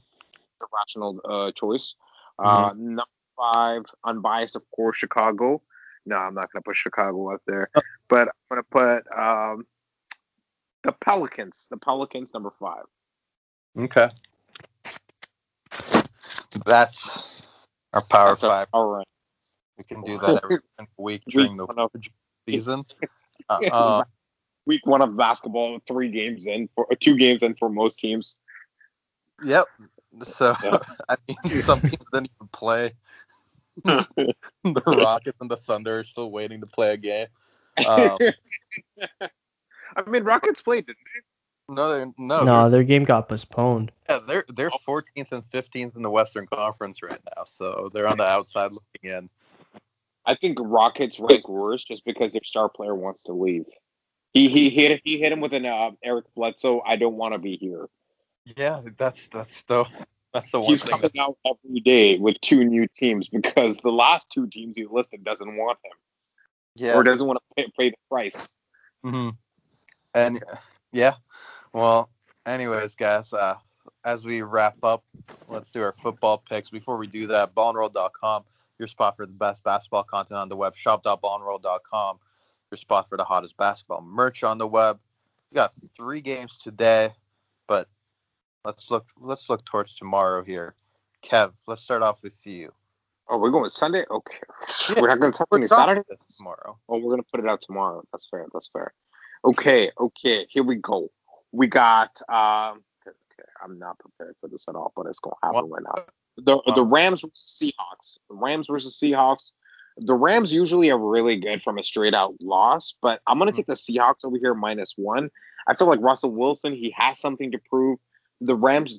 [0.60, 1.94] the rational uh, choice.
[2.38, 3.04] Uh, number
[3.36, 5.62] five, unbiased, of course, Chicago.
[6.06, 7.70] No, I'm not gonna put Chicago up there,
[8.08, 9.66] but I'm gonna put um,
[10.84, 11.66] the Pelicans.
[11.70, 12.84] The Pelicans, number five.
[13.78, 14.10] Okay.
[16.68, 17.34] That's
[17.94, 18.68] our Power That's Five.
[18.74, 19.06] Right.
[19.78, 20.58] We can do that every
[20.98, 21.90] week during the of-
[22.48, 22.84] season.
[23.50, 24.04] Uh, uh,
[24.66, 28.36] Week one of basketball, three games in for two games in for most teams.
[29.42, 29.64] yep.
[30.22, 30.78] So Yeah.
[31.08, 32.92] I mean, some teams didn't even play.
[33.84, 37.28] the Rockets and the Thunder are still waiting to play a game.
[37.86, 38.18] Um,
[39.96, 41.20] I mean, Rockets played, didn't they?
[41.68, 43.92] No, they're, no, no, they're, their game got postponed.
[44.08, 48.18] yeah, they're they're 14th and 15th in the Western Conference right now, so they're on
[48.18, 49.30] the outside looking in.
[50.24, 53.64] I think Rockets rank worse just because their star player wants to leave.
[54.34, 56.82] He he hit he hit him with an uh, Eric Bledsoe.
[56.84, 57.88] I don't want to be here.
[58.56, 59.84] Yeah, that's that's the
[60.32, 60.90] that's the one He's thing.
[60.90, 65.24] coming out every day with two new teams because the last two teams he listed
[65.24, 65.92] doesn't want him
[66.76, 68.54] yeah, or doesn't want to pay, pay the price.
[69.02, 69.30] hmm
[70.14, 70.42] And
[70.92, 71.14] yeah,
[71.72, 72.10] well,
[72.46, 73.56] anyways, guys, uh,
[74.04, 75.04] as we wrap up,
[75.48, 76.70] let's do our football picks.
[76.70, 78.44] Before we do that, ballnroll.com,
[78.78, 80.76] your spot for the best basketball content on the web.
[80.76, 82.18] Shop.ballnroll.com,
[82.70, 84.98] your spot for the hottest basketball merch on the web.
[85.50, 87.10] We got three games today,
[87.66, 87.88] but
[88.64, 90.74] let's look let's look towards tomorrow here.
[91.24, 92.72] Kev, let's start off with you.
[93.30, 94.04] Oh, we're going Sunday.
[94.10, 94.38] Okay,
[94.88, 96.02] Yeah, we're not going to talk any Saturday.
[96.34, 96.78] tomorrow.
[96.88, 98.02] Oh, we're gonna put it out tomorrow.
[98.12, 98.46] That's fair.
[98.52, 98.92] That's fair.
[99.44, 100.46] Okay, okay.
[100.48, 101.10] Here we go.
[101.52, 102.20] We got.
[102.28, 106.04] Um, okay, I'm not prepared for this at all, but it's gonna happen right now.
[106.36, 108.18] The the Rams versus Seahawks.
[108.28, 109.52] The Rams versus Seahawks.
[109.96, 113.66] The Rams usually are really good from a straight out loss, but I'm gonna take
[113.66, 115.30] the Seahawks over here minus one.
[115.66, 116.72] I feel like Russell Wilson.
[116.72, 117.98] He has something to prove.
[118.40, 118.98] The Rams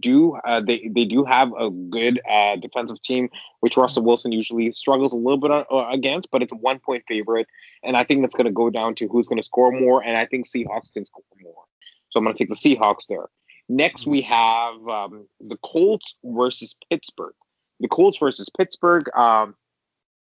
[0.00, 3.28] do, uh, uh, they they do have a good uh, defensive team
[3.60, 7.04] which Russell Wilson usually struggles a little bit uh, against, but it's a one point
[7.08, 7.48] favorite.
[7.82, 10.04] And I think that's going to go down to who's going to score more.
[10.04, 11.64] And I think Seahawks can score more.
[12.10, 13.26] So I'm going to take the Seahawks there.
[13.68, 17.34] Next, we have um, the Colts versus Pittsburgh.
[17.80, 19.08] The Colts versus Pittsburgh.
[19.16, 19.56] Um,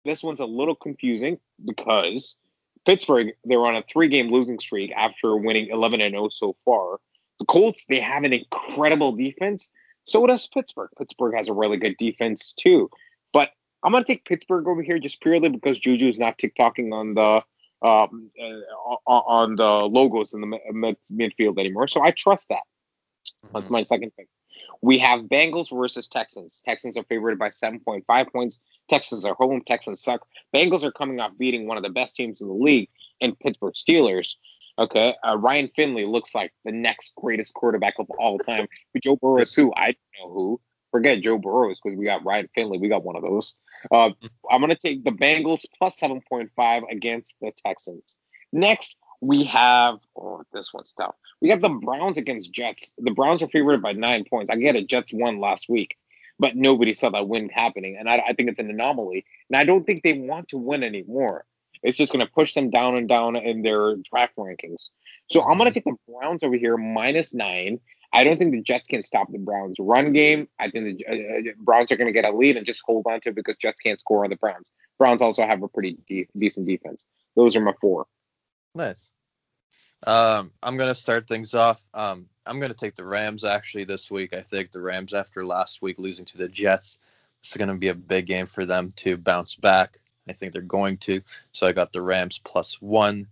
[0.03, 2.37] this one's a little confusing because
[2.85, 6.99] Pittsburgh, they're on a three game losing streak after winning 11 and 0 so far.
[7.41, 9.67] The Colts, they have an incredible defense.
[10.03, 10.91] So does Pittsburgh.
[10.95, 12.87] Pittsburgh has a really good defense too.
[13.33, 13.49] But
[13.81, 17.43] I'm gonna take Pittsburgh over here just purely because Juju is not TikToking on the
[17.81, 21.87] um, uh, on the logos in the mid- midfield anymore.
[21.87, 22.61] So I trust that.
[23.51, 24.27] That's my second pick.
[24.83, 26.61] We have Bengals versus Texans.
[26.63, 28.59] Texans are favored by 7.5 points.
[28.87, 29.63] Texans are home.
[29.65, 30.27] Texans suck.
[30.53, 32.89] Bengals are coming off beating one of the best teams in the league
[33.19, 34.35] in Pittsburgh Steelers.
[34.79, 38.67] Okay, uh, Ryan Finley looks like the next greatest quarterback of all time.
[38.93, 39.73] But Joe Burrow is who?
[39.75, 40.61] I don't know who.
[40.91, 42.77] Forget Joe Burrow because we got Ryan Finley.
[42.77, 43.55] We got one of those.
[43.91, 44.11] Uh,
[44.49, 48.17] I'm going to take the Bengals plus 7.5 against the Texans.
[48.51, 51.15] Next, we have oh, this one's tough.
[51.41, 52.93] We got the Browns against Jets.
[52.97, 54.49] The Browns are favored by nine points.
[54.51, 54.89] I get it.
[54.89, 55.95] Jets won last week,
[56.39, 59.25] but nobody saw that win happening, and I, I think it's an anomaly.
[59.49, 61.45] And I don't think they want to win anymore.
[61.83, 64.89] It's just going to push them down and down in their draft rankings.
[65.29, 67.79] So I'm going to take the Browns over here minus nine.
[68.13, 70.49] I don't think the Jets can stop the Browns' run game.
[70.59, 73.21] I think the uh, Browns are going to get a lead and just hold on
[73.21, 74.71] to it because Jets can't score on the Browns.
[74.97, 77.05] Browns also have a pretty de- decent defense.
[77.35, 78.05] Those are my four.
[78.75, 79.09] Nice.
[80.05, 81.81] Um, I'm gonna start things off.
[81.93, 84.33] Um, I'm gonna take the Rams actually this week.
[84.33, 86.97] I think the Rams after last week losing to the Jets,
[87.41, 89.99] this is gonna be a big game for them to bounce back.
[90.31, 91.21] I think they're going to.
[91.51, 93.27] So I got the Rams plus one.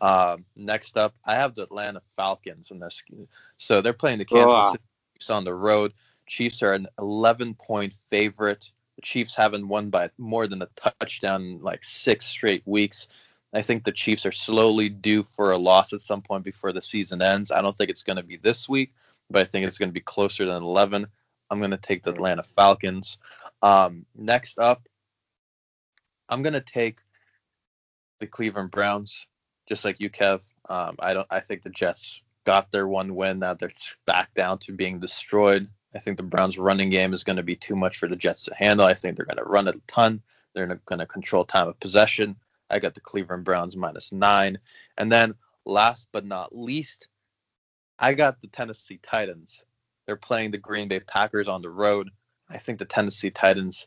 [0.00, 3.02] Um, next up, I have the Atlanta Falcons in this.
[3.56, 4.70] So they're playing the Kansas Ah.
[4.72, 4.84] City
[5.14, 5.92] Chiefs on the road.
[6.26, 8.70] Chiefs are an 11 point favorite.
[8.96, 13.08] The Chiefs haven't won by more than a touchdown in like six straight weeks.
[13.52, 16.82] I think the Chiefs are slowly due for a loss at some point before the
[16.82, 17.50] season ends.
[17.50, 18.92] I don't think it's going to be this week,
[19.30, 21.06] but I think it's going to be closer than 11.
[21.50, 23.16] I'm going to take the Atlanta Falcons.
[23.62, 24.86] Um, next up,
[26.28, 27.00] I'm to take
[28.20, 29.26] the Cleveland Browns,
[29.66, 30.42] just like you, Kev.
[30.68, 31.26] Um, I don't.
[31.30, 33.38] I think the Jets got their one win.
[33.38, 33.72] Now they're
[34.06, 35.68] back down to being destroyed.
[35.94, 38.44] I think the Browns' running game is going to be too much for the Jets
[38.44, 38.86] to handle.
[38.86, 40.20] I think they're going to run it a ton.
[40.54, 42.36] They're going to control time of possession.
[42.70, 44.58] I got the Cleveland Browns minus nine.
[44.96, 47.08] And then last but not least,
[47.98, 49.64] I got the Tennessee Titans.
[50.06, 52.10] They're playing the Green Bay Packers on the road.
[52.48, 53.86] I think the Tennessee Titans,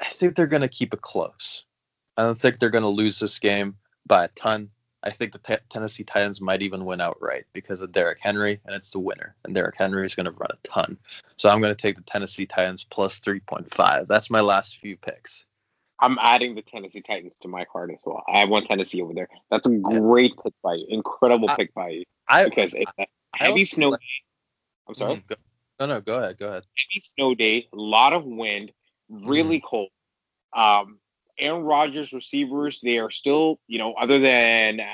[0.00, 1.64] I think they're going to keep it close.
[2.16, 3.76] I don't think they're going to lose this game
[4.06, 4.70] by a ton.
[5.04, 8.74] I think the t- Tennessee Titans might even win outright because of Derrick Henry, and
[8.74, 9.34] it's the winner.
[9.44, 10.96] And Derrick Henry is going to run a ton.
[11.36, 14.06] So I'm going to take the Tennessee Titans plus 3.5.
[14.06, 15.44] That's my last few picks.
[16.00, 18.22] I'm adding the Tennessee Titans to my card as well.
[18.32, 19.28] I want Tennessee over there.
[19.50, 20.86] That's a great pick by you.
[20.88, 22.04] Incredible I- pick by you.
[22.28, 23.90] I, Because it's a I heavy snow.
[23.90, 24.00] like-
[24.88, 25.16] I'm sorry.
[25.16, 25.36] Mhm,
[25.80, 26.64] No, no, go ahead, go ahead.
[26.76, 28.72] Heavy snow day, a lot of wind,
[29.12, 29.66] really Mm-hmm.
[29.66, 29.88] cold.
[30.54, 30.98] Um,
[31.38, 34.84] Aaron Rodgers receivers, they are still, you know, other than uh,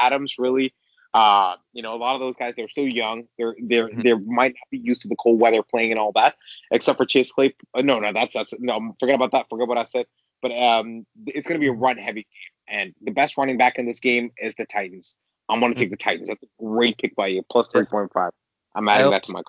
[0.00, 0.74] Adams, really,
[1.14, 3.24] uh, you know, a lot of those guys, they're still young.
[3.38, 4.02] They're they're Mhm.
[4.02, 6.36] they might not be used to the cold weather playing and all that,
[6.70, 7.54] except for Chase Clay.
[7.74, 8.94] Uh, no, no, that's that's no.
[9.00, 9.46] Forget about that.
[9.48, 10.06] Forget what I said.
[10.42, 13.78] But um, it's going to be a run heavy game, and the best running back
[13.78, 15.16] in this game is the Titans.
[15.48, 16.28] I'm going to take the Titans.
[16.28, 17.42] That's a great pick by you,
[17.72, 18.30] three point five.
[18.74, 19.42] I'm adding that to my.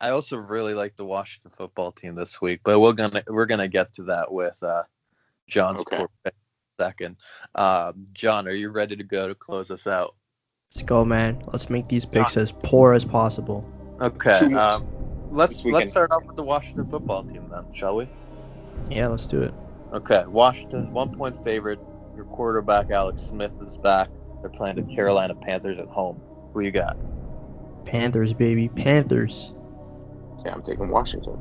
[0.00, 3.68] I also really like the Washington football team this week, but we're gonna we're gonna
[3.68, 4.82] get to that with uh,
[5.48, 5.96] John's Okay.
[5.96, 7.16] poor pick in a second.
[7.54, 10.14] Um, John, are you ready to go to close us out?
[10.74, 11.42] Let's go, man.
[11.52, 13.64] Let's make these picks as poor as possible.
[14.00, 14.52] Okay.
[14.54, 14.86] Um,
[15.30, 18.08] let's let's start off with the Washington football team then, shall we?
[18.90, 19.54] Yeah, let's do it.
[19.92, 21.78] Okay, Washington, one point favorite.
[22.16, 24.08] Your quarterback Alex Smith is back.
[24.40, 26.20] They're playing the Carolina Panthers at home.
[26.52, 26.98] Who you got?
[27.86, 28.68] Panthers, baby.
[28.68, 29.53] Panthers.
[30.44, 31.36] Yeah, I'm taking Washington.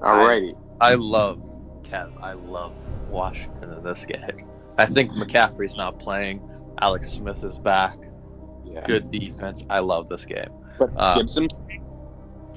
[0.00, 0.56] Alrighty.
[0.80, 1.38] I love
[1.82, 2.12] Kev.
[2.22, 2.72] I love
[3.08, 4.46] Washington in this game.
[4.78, 6.42] I think McCaffrey's not playing.
[6.80, 7.96] Alex Smith is back.
[8.64, 8.84] Yeah.
[8.86, 9.64] Good defense.
[9.70, 10.50] I love this game.
[10.78, 11.48] But Uh, Gibson,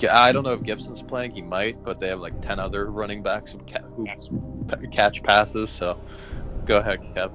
[0.10, 1.32] I don't know if Gibson's playing.
[1.32, 5.70] He might, but they have like ten other running backs who, ca- who catch passes.
[5.70, 5.98] So
[6.66, 7.32] go ahead, Kev.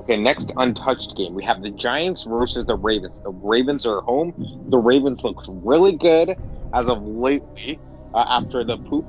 [0.00, 1.34] Okay, next untouched game.
[1.34, 3.20] We have the Giants versus the Ravens.
[3.24, 4.34] The Ravens are home.
[4.68, 6.36] The Ravens looks really good
[6.74, 7.80] as of lately.
[8.16, 9.04] Uh, after the poop,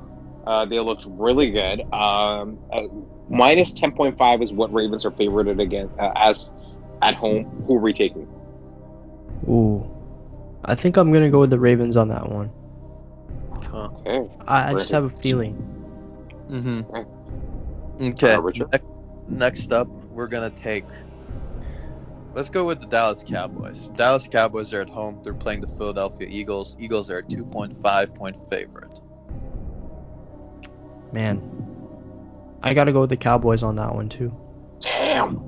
[0.45, 1.81] uh, they looked really good.
[1.93, 2.81] Um, uh,
[3.29, 6.51] minus 10.5 is what Ravens are favored against uh, as
[7.01, 7.45] at home.
[7.65, 8.27] Who are we taking?
[9.47, 9.89] Ooh.
[10.65, 12.51] I think I'm gonna go with the Ravens on that one.
[13.71, 13.89] Huh.
[14.05, 14.29] Okay.
[14.45, 15.55] I, I just have a feeling.
[16.49, 18.03] Mm-hmm.
[18.03, 18.33] Okay.
[18.33, 18.69] Uh, Richard?
[18.73, 18.85] Next,
[19.29, 20.83] next up, we're gonna take.
[22.33, 23.87] Let's go with the Dallas Cowboys.
[23.89, 25.21] Dallas Cowboys are at home.
[25.23, 26.75] They're playing the Philadelphia Eagles.
[26.77, 28.96] Eagles are a 2.5 point favorite.
[31.11, 31.41] Man.
[32.63, 34.35] I gotta go with the Cowboys on that one too.
[34.79, 35.41] Damn.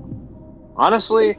[0.76, 1.38] Honestly,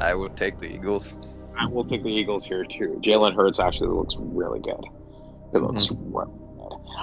[0.00, 1.18] I would take the Eagles.
[1.58, 2.98] I will take the Eagles here too.
[3.02, 4.84] Jalen Hurts actually looks really good.
[5.54, 6.38] It looks really good.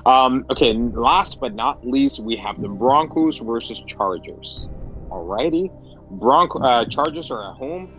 [0.05, 4.69] Um, okay, last but not least, we have the Broncos versus Chargers.
[5.09, 5.71] Alrighty,
[6.11, 7.91] Bronco uh, Chargers are at home.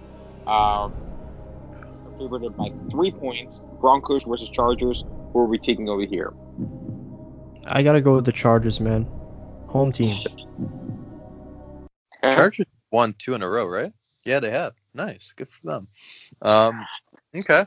[0.47, 0.95] Um,
[2.19, 3.65] favored by three points.
[3.81, 5.05] Broncos versus Chargers.
[5.33, 6.33] Who are we taking over here?
[7.67, 9.07] I gotta go with the Chargers, man.
[9.69, 10.19] Home team.
[12.23, 13.93] Chargers won two in a row, right?
[14.25, 14.75] Yeah, they have.
[14.95, 15.33] Nice.
[15.37, 15.89] Good for them.
[16.43, 16.85] Um,
[17.35, 17.67] okay.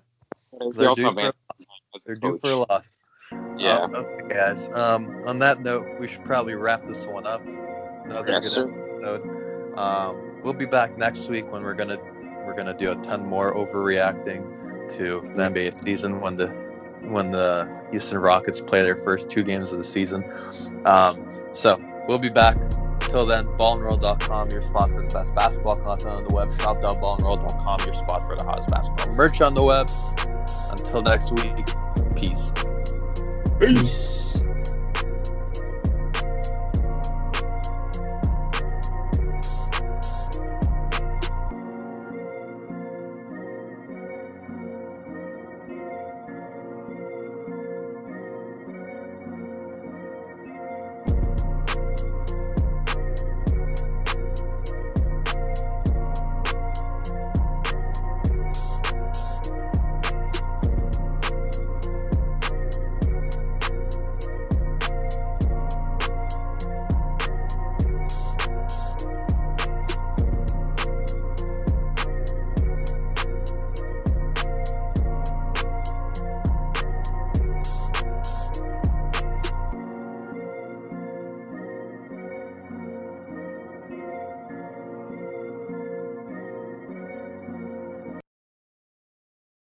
[0.59, 1.33] They They're due for, a
[2.05, 2.91] they're due for a loss.
[3.57, 3.79] Yeah.
[3.79, 4.67] Um, okay, guys.
[4.73, 7.45] Um, on that note, we should probably wrap this one up.
[8.05, 8.95] Another Yes, good sir.
[8.95, 9.77] episode.
[9.77, 11.99] Um, we'll be back next week when we're gonna
[12.45, 16.47] we're gonna do a ton more overreacting to the NBA season when the
[17.03, 20.23] when the Houston Rockets play their first two games of the season.
[20.85, 22.57] Um, so we'll be back.
[22.99, 26.61] Till then, ballnroll.com, your spot for the best basketball content on the web.
[26.61, 29.89] Shop.ballnroll.com, your spot for the hottest basketball merch on the web.
[30.71, 31.65] Until next week,
[32.15, 32.51] peace.
[33.59, 34.18] Peace.